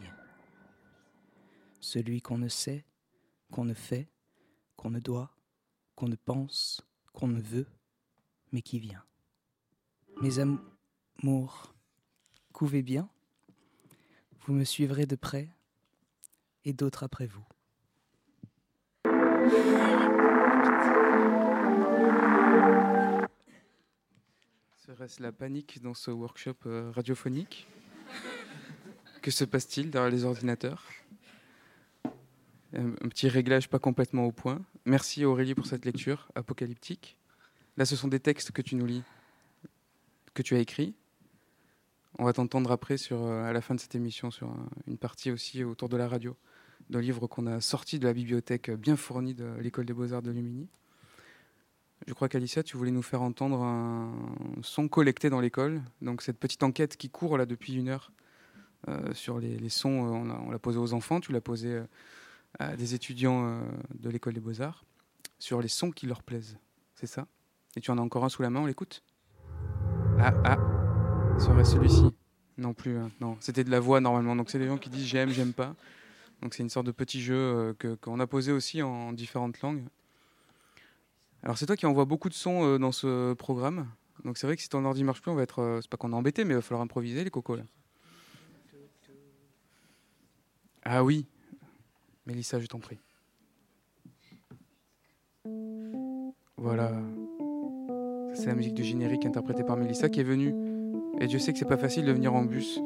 [1.90, 2.84] Celui qu'on ne sait,
[3.50, 4.10] qu'on ne fait,
[4.76, 5.34] qu'on ne doit,
[5.94, 6.82] qu'on ne pense,
[7.14, 7.66] qu'on ne veut,
[8.52, 9.02] mais qui vient.
[10.20, 11.74] Mes amours,
[12.52, 13.08] couvez bien,
[14.40, 15.48] vous me suivrez de près
[16.66, 17.46] et d'autres après vous.
[24.76, 27.66] Serait-ce la panique dans ce workshop euh, radiophonique?
[29.22, 30.84] Que se passe-t-il derrière les ordinateurs?
[32.74, 34.60] Un, petit réglage pas complètement au point.
[34.84, 37.16] Merci Aurélie pour cette lecture apocalyptique.
[37.76, 39.02] Là, ce sont des textes que tu nous lis,
[40.34, 40.94] que tu as écrits.
[42.18, 44.52] On va t'entendre après euh, à la fin de cette émission sur
[44.86, 46.36] une partie aussi autour de la radio,
[46.90, 50.30] d'un livre qu'on a sorti de la bibliothèque bien fournie de l'École des Beaux-Arts de
[50.30, 50.68] Lumini.
[52.06, 54.12] Je crois qu'Alicia, tu voulais nous faire entendre un
[54.62, 55.82] son collecté dans l'école.
[56.00, 58.12] Donc cette petite enquête qui court là depuis une heure
[58.88, 61.80] euh, sur les, sons, euh, on l'a posé aux enfants, tu l'as posé
[62.58, 63.60] à des étudiants
[63.94, 64.84] de l'école des beaux-arts,
[65.38, 66.56] sur les sons qui leur plaisent.
[66.94, 67.26] C'est ça?
[67.76, 69.02] Et tu en as encore un sous la main, on l'écoute?
[70.18, 70.58] Ah, ah
[71.38, 72.02] serait celui-ci.
[72.56, 73.10] Non plus, hein.
[73.20, 73.36] non.
[73.40, 74.34] C'était de la voix normalement.
[74.34, 75.74] Donc c'est des gens qui disent j'aime, j'aime pas.
[76.42, 79.84] Donc c'est une sorte de petit jeu euh, qu'on a posé aussi en, différentes langues.
[81.42, 83.88] Alors c'est toi qui envoie beaucoup de sons euh, dans ce programme.
[84.24, 85.60] Donc c'est vrai que si ton ordi marche plus, on va être.
[85.60, 87.58] Euh, c'est pas qu'on est embêté, mais il va falloir improviser les cocos.
[90.84, 91.26] Ah oui,
[92.28, 92.98] Mélissa, je t'en prie.
[96.58, 96.92] Voilà.
[98.34, 100.54] C'est la musique du générique interprétée par Mélissa qui est venue
[101.20, 102.80] et Dieu sait que c'est pas facile de venir en bus.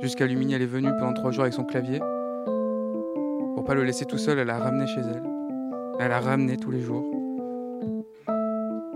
[0.00, 1.98] Jusqu'à Lumini, elle est venue pendant trois jours avec son clavier.
[1.98, 5.24] Pour pas le laisser tout seul, elle a ramené chez elle.
[5.98, 7.04] Elle a ramené tous les jours.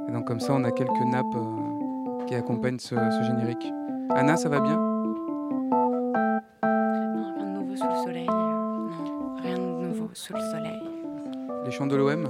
[0.08, 2.94] Et donc comme ça, on a quelques nappes euh, qui accompagnent ce,
[3.26, 3.72] générique.
[4.10, 4.87] Anna, ça va bien?
[10.12, 10.82] Sous le soleil.
[11.64, 12.28] Les chants de l'OM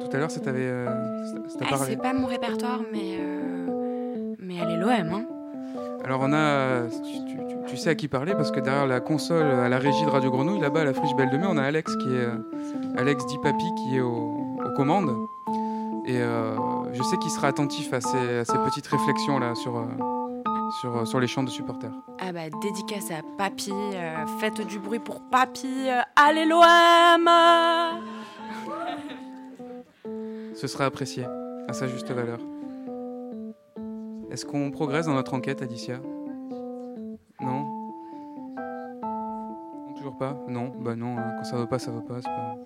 [0.00, 1.92] Tout à l'heure, ça t'avait euh, ah, parlé.
[1.92, 5.26] C'est pas mon répertoire, mais, euh, mais elle est l'OM, hein
[6.02, 6.84] alors on a,
[7.68, 10.30] tu, sais à qui parler parce que derrière la console à la régie de Radio
[10.30, 12.36] Grenouille, là-bas à la friche Belle de Mai, on a Alex qui est euh,
[12.96, 15.10] Alex Dipapi qui est aux commandes.
[16.06, 16.56] Et euh,
[16.92, 19.84] je sais qu'il sera attentif à ces, petites réflexions là sur,
[20.70, 21.92] sur, sur les chants de supporters.
[22.20, 23.72] Ah bah dédicace à Papy,
[24.38, 27.30] faites du bruit pour Papy, allez l'OM
[30.54, 31.24] Ce sera apprécié
[31.68, 32.38] à sa juste valeur.
[34.30, 35.98] Est-ce qu'on progresse dans notre enquête, Alicia?
[37.40, 37.64] Non?
[39.96, 40.36] Toujours pas?
[40.48, 41.32] Non Bah non, hein.
[41.36, 42.56] quand ça va pas, ça va pas, pas...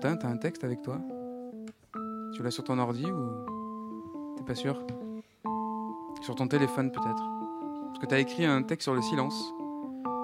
[0.00, 0.98] Valentin, t'as un texte avec toi?
[2.32, 4.80] Tu l'as sur ton ordi ou t'es pas sûr?
[6.20, 7.22] Sur ton téléphone peut-être?
[7.86, 9.52] Parce que t'as écrit un texte sur le silence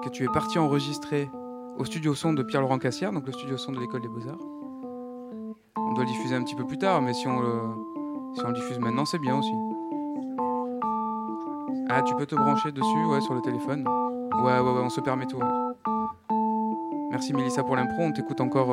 [0.03, 1.29] que tu es parti enregistrer
[1.77, 4.39] au studio son de Pierre-Laurent Cassière, donc le studio son de l'école des beaux-arts.
[5.77, 7.61] On doit le diffuser un petit peu plus tard, mais si on le,
[8.35, 9.53] si on diffuse maintenant, c'est bien aussi.
[11.89, 13.85] Ah, tu peux te brancher dessus, ouais, sur le téléphone.
[14.41, 15.41] Ouais, ouais, ouais, on se permet tout.
[17.11, 18.69] Merci Mélissa pour l'impro, on t'écoute encore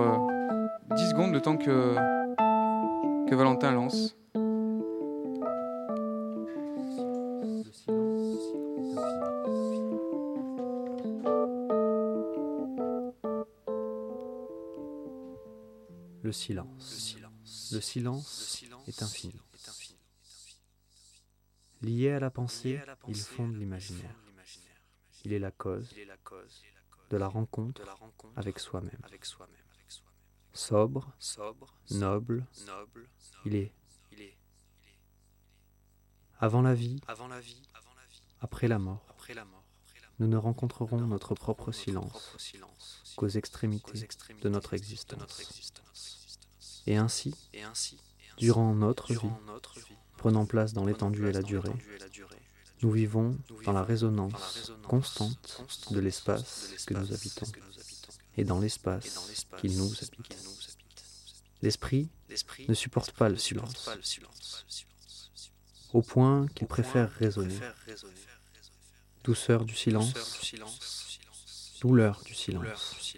[0.94, 1.94] 10 euh, secondes le temps que,
[3.28, 4.16] que Valentin lance.
[16.32, 17.16] le silence.
[17.72, 19.40] Le silence, est infini.
[21.82, 24.14] Lié à la pensée, il fonde l'imaginaire.
[25.24, 25.94] Il est la cause
[27.10, 27.82] de la rencontre
[28.36, 29.00] avec soi-même.
[30.62, 31.12] Sobre,
[31.90, 32.46] noble,
[33.44, 33.72] il est.
[36.38, 37.00] Avant la vie,
[38.40, 39.04] après la mort,
[40.20, 42.36] nous ne rencontrerons notre propre silence
[43.16, 44.06] qu'aux extrémités
[44.40, 45.52] de notre existence.
[46.86, 47.34] Et ainsi,
[48.36, 49.30] durant notre vie,
[50.16, 51.74] prenant place dans l'étendue et la durée,
[52.82, 57.46] nous vivons dans la résonance constante de l'espace que nous habitons
[58.36, 60.36] et dans l'espace qu'il nous habite.
[61.62, 62.08] L'esprit
[62.68, 63.88] ne supporte pas le silence,
[65.92, 67.58] au point qu'il préfère résonner.
[69.24, 70.12] Douceur du silence,
[71.80, 73.16] douleur du silence.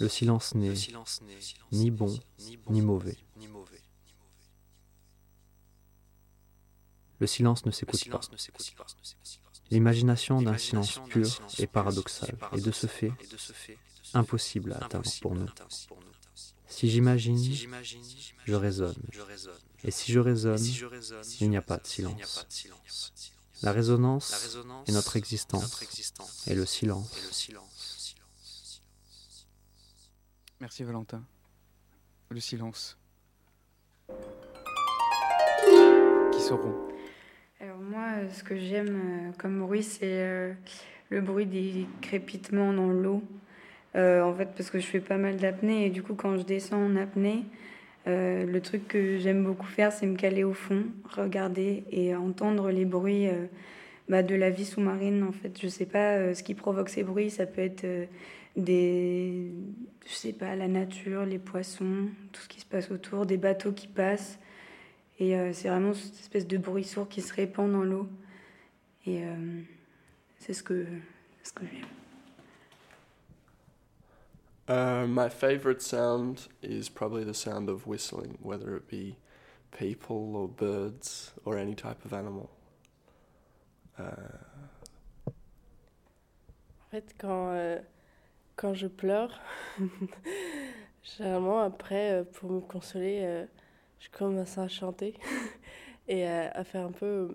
[0.00, 0.74] Le silence n'est
[1.72, 2.18] ni bon
[2.68, 3.16] ni mauvais.
[7.20, 8.20] Le silence ne s'écoute pas.
[9.70, 11.26] L'imagination d'un silence pur
[11.58, 13.12] est paradoxale et de ce fait
[14.14, 15.48] impossible à atteindre pour nous.
[16.66, 17.42] Si j'imagine,
[18.44, 18.94] je raisonne.
[19.84, 20.64] Et si je raisonne,
[21.40, 22.46] il n'y a pas de silence.
[23.62, 24.56] La résonance
[24.86, 25.82] est notre existence
[26.46, 27.10] et le silence.
[30.60, 31.22] Merci Valentin.
[32.30, 32.98] Le silence.
[36.32, 36.74] Qui sauront
[37.60, 40.52] Alors moi, euh, ce que j'aime euh, comme bruit, c'est euh,
[41.10, 43.22] le bruit des crépitements dans l'eau.
[43.98, 46.84] En fait, parce que je fais pas mal d'apnée et du coup, quand je descends
[46.84, 47.44] en apnée,
[48.06, 52.84] le truc que j'aime beaucoup faire, c'est me caler au fond, regarder et entendre les
[52.84, 53.28] bruits
[54.08, 55.24] bah, de la vie sous-marine.
[55.24, 57.30] En fait, je sais pas ce qui provoque ces bruits.
[57.30, 57.84] Ça peut être
[58.58, 59.52] des,
[60.06, 63.72] je sais pas, la nature, les poissons, tout ce qui se passe autour, des bateaux
[63.72, 64.38] qui passent.
[65.18, 68.08] Et euh, c'est vraiment cette espèce de bruit sourd qui se répand dans l'eau.
[69.06, 69.60] Et euh,
[70.38, 70.86] c'est ce que,
[71.42, 71.97] ce que j'aime.
[74.68, 79.16] Uh, my favorite sound is probably the sound of whistling, whether it be
[79.70, 82.50] people or birds or any type of animal.
[83.98, 84.10] En
[86.90, 87.78] fait, quand, euh,
[88.56, 89.40] quand je pleure,
[91.02, 93.46] généralement après, euh, pour me consoler, euh,
[94.00, 95.14] je commence à chanter
[96.08, 97.34] et à, faire un peu.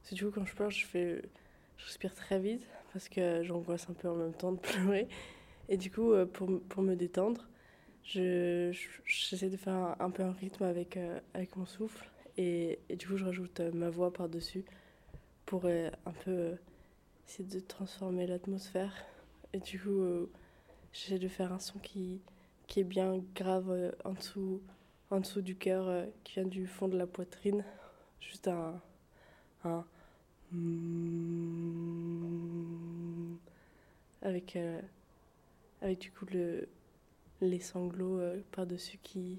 [0.00, 1.22] Parce que du coup, quand je pleure, je, fais,
[1.76, 5.08] je respire très vite parce que j'angoisse un peu en même temps de pleurer.
[5.68, 7.48] Et du coup, euh, pour, pour me détendre,
[8.02, 8.72] j'essaie
[9.04, 10.98] je, de faire un, peu un rythme avec,
[11.34, 12.08] avec mon souffle.
[12.36, 14.64] Et, et, du coup, je rajoute ma voix par-dessus
[15.44, 16.52] pour un peu
[17.26, 18.92] essayer de transformer l'atmosphère.
[19.52, 20.28] Et du coup,
[20.92, 22.20] J'essaie de faire un son qui,
[22.66, 24.60] qui est bien grave euh, en, dessous,
[25.10, 27.64] en dessous du cœur, euh, qui vient du fond de la poitrine.
[28.20, 28.80] Juste un.
[29.64, 29.84] un
[34.22, 34.80] avec, euh,
[35.80, 36.68] avec du coup le,
[37.40, 38.20] les sanglots
[38.52, 39.38] par-dessus qui,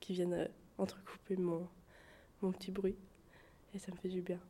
[0.00, 1.68] qui viennent entrecouper mon,
[2.42, 2.96] mon petit bruit.
[3.74, 4.40] Et ça me fait du bien.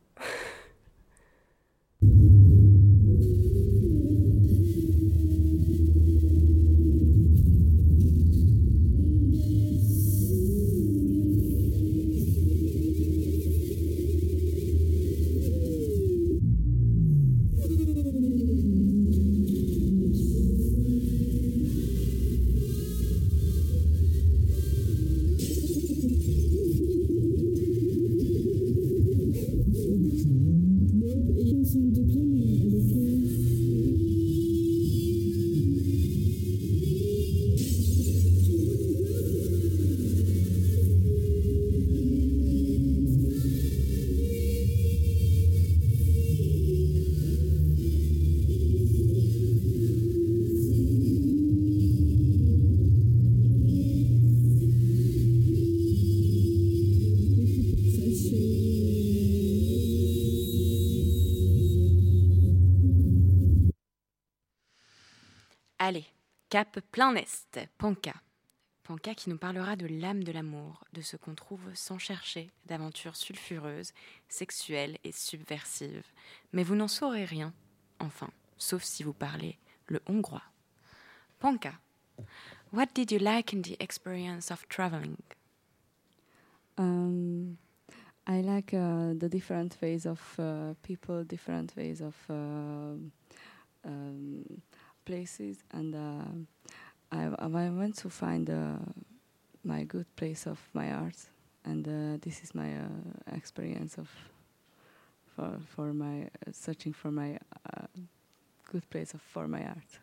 [66.55, 68.13] Cap plein est, Panka.
[68.83, 73.17] Panka qui nous parlera de l'âme de l'amour, de ce qu'on trouve sans chercher, d'aventures
[73.17, 73.91] sulfureuses,
[74.29, 76.05] sexuelles et subversives.
[76.53, 77.53] Mais vous n'en saurez rien,
[77.99, 80.43] enfin, sauf si vous parlez le hongrois.
[81.39, 81.73] Panka,
[82.71, 85.17] what did you like in the experience of traveling?
[86.77, 87.57] Um,
[88.25, 92.95] I like uh, the different ways of uh, people, different ways of uh,
[93.83, 94.45] um,
[95.05, 98.77] places, and uh, I, I went to find uh,
[99.63, 101.17] my good place of my art,
[101.63, 104.09] and uh, this is my uh, experience of
[105.35, 107.37] for for my uh, searching for my
[107.73, 107.87] uh,
[108.71, 109.99] good place of for my art.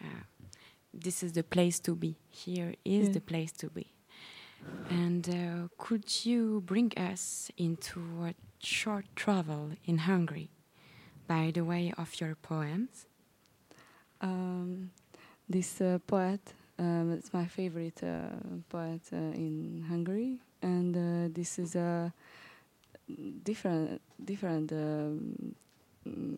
[0.94, 2.16] this is the place to be.
[2.30, 3.12] Here is yeah.
[3.14, 3.92] the place to be.
[4.88, 10.50] And uh, could you bring us into a short travel in Hungary
[11.26, 13.06] by the way of your poems?
[14.20, 14.90] Um,
[15.48, 16.40] this uh, poet,
[16.78, 18.28] um, it's my favorite uh,
[18.68, 22.12] poet uh, in Hungary, and uh, this is a
[23.42, 25.54] different different um,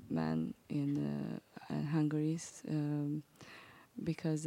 [0.09, 3.23] man in uh, Hungary um,
[4.03, 4.45] because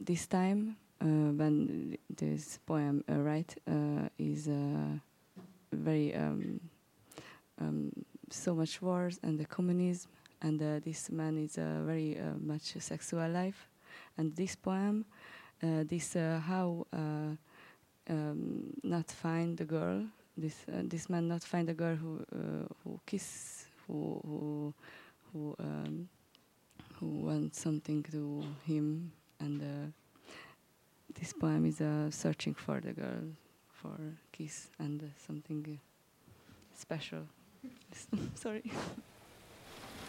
[0.00, 3.54] this time when this poem uh, right
[4.18, 4.48] is
[5.72, 6.60] very um,
[7.60, 7.92] um,
[8.30, 10.10] so much wars and the communism
[10.42, 13.68] and uh, this man is uh, very uh, much sexual life.
[14.18, 15.06] And this poem,
[15.60, 16.86] this how
[18.10, 20.04] um, not find the girl
[20.36, 22.20] this this man not find a girl who
[22.82, 24.74] who kiss who who
[25.32, 26.08] who um,
[26.98, 29.12] who wants something to him.
[29.40, 29.92] And
[31.14, 33.24] this poem is uh, searching for the girl
[33.68, 33.96] for
[34.32, 35.78] kiss and uh, something
[36.74, 37.26] special.
[38.34, 38.62] Sorry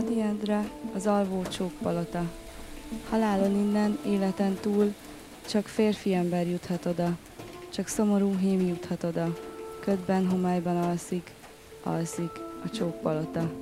[0.00, 2.30] Adi Endre, az alvó csókpalota.
[3.10, 4.94] Halálon innen, életen túl,
[5.48, 7.16] csak férfi ember juthat oda,
[7.72, 9.36] csak szomorú hím juthat oda.
[9.80, 11.30] Ködben, homályban alszik,
[11.82, 12.30] alszik
[12.64, 13.52] a csókpalota.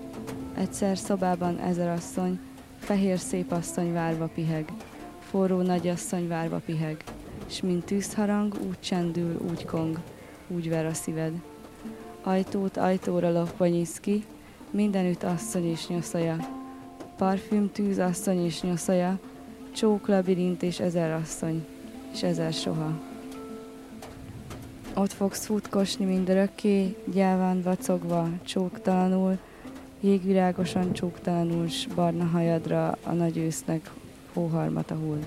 [0.55, 2.39] Egyszer szobában ezer asszony,
[2.78, 4.72] fehér szép asszony várva piheg,
[5.30, 7.05] forró nagyasszony várva piheg,
[7.47, 10.01] s mint tűzharang, úgy csendül, úgy kong,
[10.49, 11.32] úgy ver a szíved.
[12.22, 14.24] Ajtót ajtóra lopva nyisz ki,
[14.70, 16.36] mindenütt asszony és nyoszaja.
[17.16, 19.18] Parfüm, tűz, asszony és nyoszaja,
[19.74, 21.66] csók, labirint és ezer asszony,
[22.12, 23.00] és ezer soha.
[24.94, 29.38] Ott fogsz futkosni mindörökké, gyáván vacogva, csóktalanul,
[30.00, 33.90] jégvirágosan csóktalanul, s barna hajadra a nagy ősznek
[34.32, 35.22] hóharmata hull.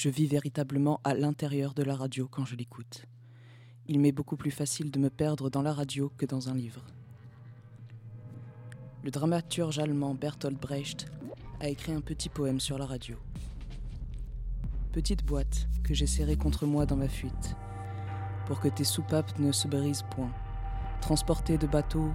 [0.00, 3.06] Je vis véritablement à l'intérieur de la radio quand je l'écoute.
[3.88, 6.84] Il m'est beaucoup plus facile de me perdre dans la radio que dans un livre.
[9.02, 11.10] Le dramaturge allemand Bertolt Brecht
[11.58, 13.16] a écrit un petit poème sur la radio.
[14.92, 17.56] Petite boîte que j'ai serrée contre moi dans ma fuite,
[18.46, 20.30] pour que tes soupapes ne se brisent point,
[21.00, 22.08] transportée de bateau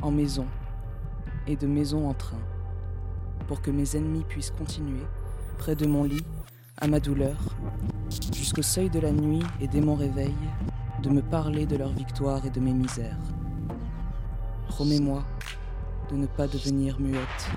[0.00, 0.46] en maison
[1.46, 2.40] et de maison en train,
[3.48, 5.04] pour que mes ennemis puissent continuer
[5.62, 6.24] près de mon lit,
[6.80, 7.36] à ma douleur,
[8.34, 10.34] jusqu'au seuil de la nuit et dès mon réveil,
[11.04, 13.20] de me parler de leur victoire et de mes misères.
[14.66, 15.22] Promets-moi
[16.10, 17.48] de ne pas devenir muette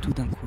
[0.00, 0.46] tout d'un coup.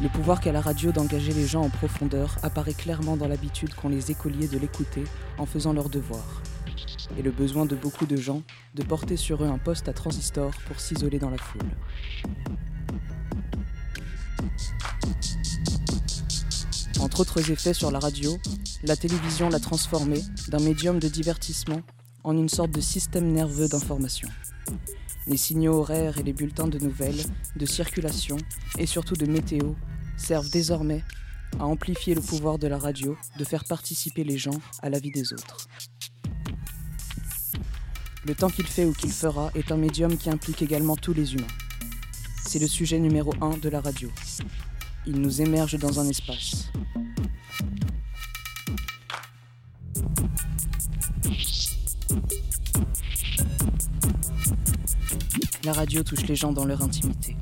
[0.00, 3.90] Le pouvoir qu'a la radio d'engager les gens en profondeur apparaît clairement dans l'habitude qu'ont
[3.90, 5.04] les écoliers de l'écouter
[5.36, 6.40] en faisant leurs devoirs,
[7.18, 8.42] et le besoin de beaucoup de gens
[8.74, 11.70] de porter sur eux un poste à transistor pour s'isoler dans la foule.
[17.00, 18.36] Entre autres effets sur la radio,
[18.82, 21.80] la télévision l'a transformé d'un médium de divertissement
[22.24, 24.28] en une sorte de système nerveux d'information.
[25.26, 27.22] Les signaux horaires et les bulletins de nouvelles,
[27.56, 28.36] de circulation
[28.78, 29.74] et surtout de météo
[30.16, 31.04] servent désormais
[31.58, 35.10] à amplifier le pouvoir de la radio de faire participer les gens à la vie
[35.10, 35.68] des autres.
[38.26, 41.34] Le temps qu'il fait ou qu'il fera est un médium qui implique également tous les
[41.34, 41.46] humains.
[42.44, 44.10] C'est le sujet numéro un de la radio.
[45.06, 46.72] Il nous émerge dans un espace.
[55.64, 57.36] La radio touche les gens dans leur intimité.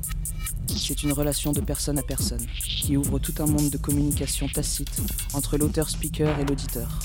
[0.67, 5.01] C'est une relation de personne à personne qui ouvre tout un monde de communication tacite
[5.33, 6.99] entre l'auteur-speaker et l'auditeur.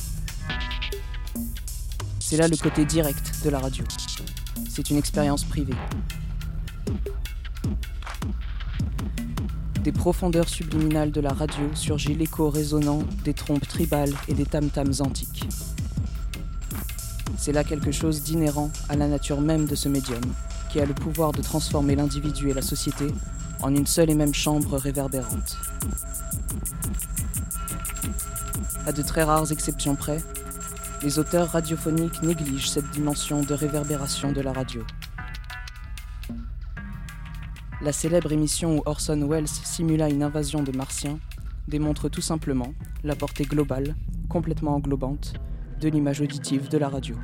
[2.31, 3.85] C'est là le côté direct de la radio.
[4.69, 5.75] C'est une expérience privée.
[9.83, 14.93] Des profondeurs subliminales de la radio surgit l'écho résonnant des trompes tribales et des tam-tams
[15.01, 15.49] antiques.
[17.37, 20.23] C'est là quelque chose d'inhérent à la nature même de ce médium,
[20.71, 23.09] qui a le pouvoir de transformer l'individu et la société
[23.61, 25.57] en une seule et même chambre réverbérante.
[28.87, 30.23] À de très rares exceptions près,
[31.03, 34.83] les auteurs radiophoniques négligent cette dimension de réverbération de la radio.
[37.81, 41.19] La célèbre émission où Orson Welles simula une invasion de martiens
[41.69, 43.97] démontre tout simplement la portée globale,
[44.29, 45.33] complètement englobante,
[45.81, 47.17] de l'image auditive de la radio.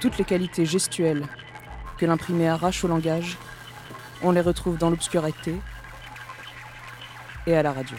[0.00, 1.26] Toutes les qualités gestuelles
[1.98, 3.36] que l'imprimé arrache au langage,
[4.22, 5.54] on les retrouve dans l'obscurité,
[7.46, 7.96] et à la radio.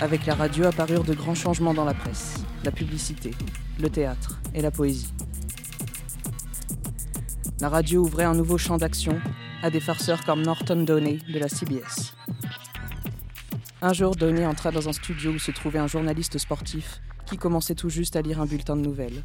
[0.00, 3.32] Avec la radio apparurent de grands changements dans la presse, la publicité,
[3.80, 5.12] le théâtre et la poésie.
[7.60, 9.20] La radio ouvrait un nouveau champ d'action
[9.62, 12.14] à des farceurs comme Norton Downey de la CBS.
[13.80, 17.00] Un jour, Downey entra dans un studio où se trouvait un journaliste sportif
[17.32, 19.24] qui commençait tout juste à lire un bulletin de nouvelles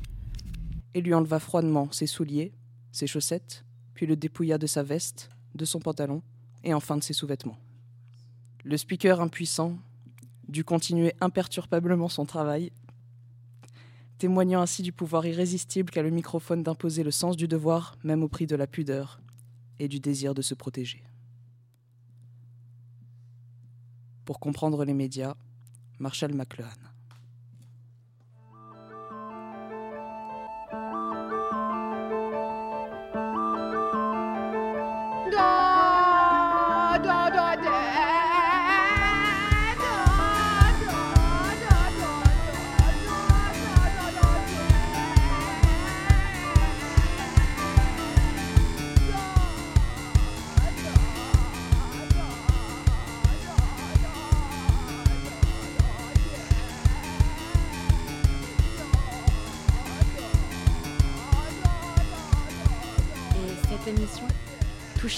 [0.93, 2.53] et lui enleva froidement ses souliers,
[2.93, 6.21] ses chaussettes, puis le dépouilla de sa veste, de son pantalon
[6.63, 7.57] et enfin de ses sous-vêtements.
[8.63, 9.77] Le speaker impuissant
[10.47, 12.71] dut continuer imperturbablement son travail,
[14.19, 18.29] témoignant ainsi du pouvoir irrésistible qu'a le microphone d'imposer le sens du devoir, même au
[18.29, 19.19] prix de la pudeur
[19.79, 21.03] et du désir de se protéger.
[24.23, 25.35] Pour comprendre les médias,
[25.99, 26.96] Marshall McLuhan.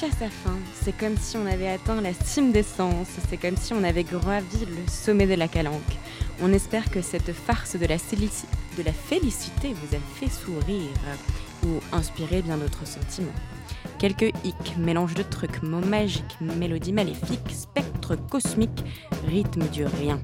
[0.06, 0.58] À sa fin.
[0.82, 3.08] C'est comme si on avait atteint la cime des sens.
[3.28, 5.98] C'est comme si on avait gravi le sommet de la calanque.
[6.42, 10.90] On espère que cette farce de la, de la félicité vous a fait sourire
[11.66, 13.28] ou inspiré bien d'autres sentiments.
[13.98, 18.86] Quelques hicks, mélange de trucs, mots magiques, mélodies maléfiques, spectres cosmiques,
[19.28, 20.22] rythme du rien.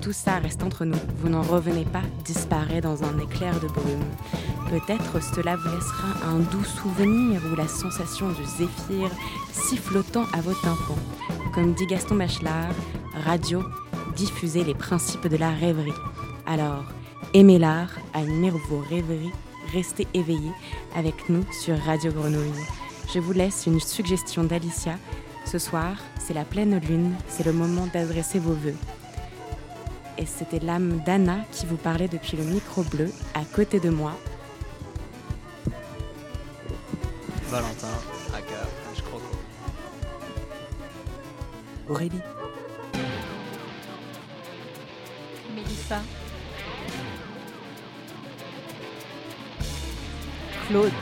[0.00, 0.98] Tout ça reste entre nous.
[1.16, 4.04] Vous n'en revenez pas, disparaît dans un éclair de brume.
[4.68, 9.10] Peut-être cela vous laissera un doux souvenir ou la sensation de zéphyr
[9.50, 10.98] sifflotant à vos tympans.
[11.54, 12.74] Comme dit Gaston Bachelard,
[13.24, 13.62] radio,
[14.14, 15.94] diffusez les principes de la rêverie.
[16.44, 16.84] Alors,
[17.32, 19.32] aimez l'art, animez vos rêveries,
[19.72, 20.52] restez éveillés
[20.94, 22.66] avec nous sur Radio Grenouille.
[23.14, 24.98] Je vous laisse une suggestion d'Alicia.
[25.46, 28.76] Ce soir, c'est la pleine lune, c'est le moment d'adresser vos vœux.
[30.18, 34.12] Et c'était l'âme d'Anna qui vous parlait depuis le micro bleu à côté de moi
[37.50, 37.88] Valentin,
[38.34, 39.20] Aka, je crois.
[41.88, 42.20] Aurélie.
[45.54, 46.02] Mélissa.
[50.68, 50.92] Claude.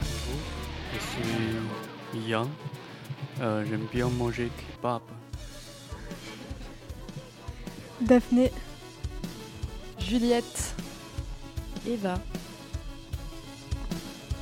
[0.00, 0.40] Bonjour,
[0.94, 2.48] je suis Yann.
[3.42, 5.02] Euh, J'aime bien manger kebab.
[8.00, 8.50] Daphné.
[9.98, 10.74] Juliette.
[11.86, 12.14] Eva.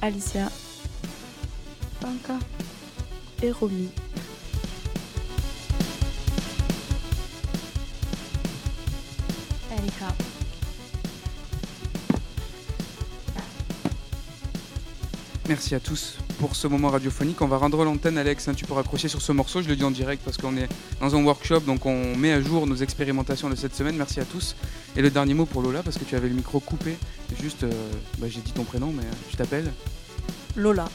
[0.01, 0.49] Alicia,
[2.01, 2.39] Panka
[3.43, 3.89] et Romy.
[9.73, 10.15] Erika.
[15.49, 17.43] Merci à tous pour ce moment radiophonique.
[17.43, 18.47] On va rendre l'antenne, Alex.
[18.47, 19.63] Hein, tu pourras accrocher sur ce morceau.
[19.63, 20.69] Je le dis en direct parce qu'on est
[21.01, 23.97] dans un workshop, donc on met à jour nos expérimentations de cette semaine.
[23.97, 24.55] Merci à tous.
[24.99, 26.97] Et le dernier mot pour Lola, parce que tu avais le micro coupé.
[27.41, 27.71] Juste, euh,
[28.19, 29.73] bah, j'ai dit ton prénom, mais tu t'appelles
[30.57, 30.89] Lola.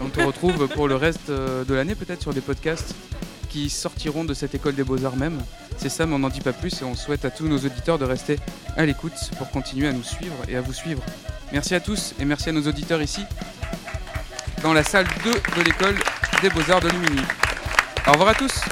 [0.00, 2.94] on te retrouve pour le reste euh, de l'année, peut-être sur des podcasts
[3.50, 5.38] qui sortiront de cette école des beaux-arts même.
[5.76, 7.98] C'est ça, mais on n'en dit pas plus et on souhaite à tous nos auditeurs
[7.98, 8.38] de rester
[8.78, 11.02] à l'écoute pour continuer à nous suivre et à vous suivre.
[11.52, 13.20] Merci à tous et merci à nos auditeurs ici
[14.62, 15.96] dans la salle 2 de l'école
[16.40, 17.20] des beaux-arts de Lumini.
[18.06, 18.62] Au revoir à tous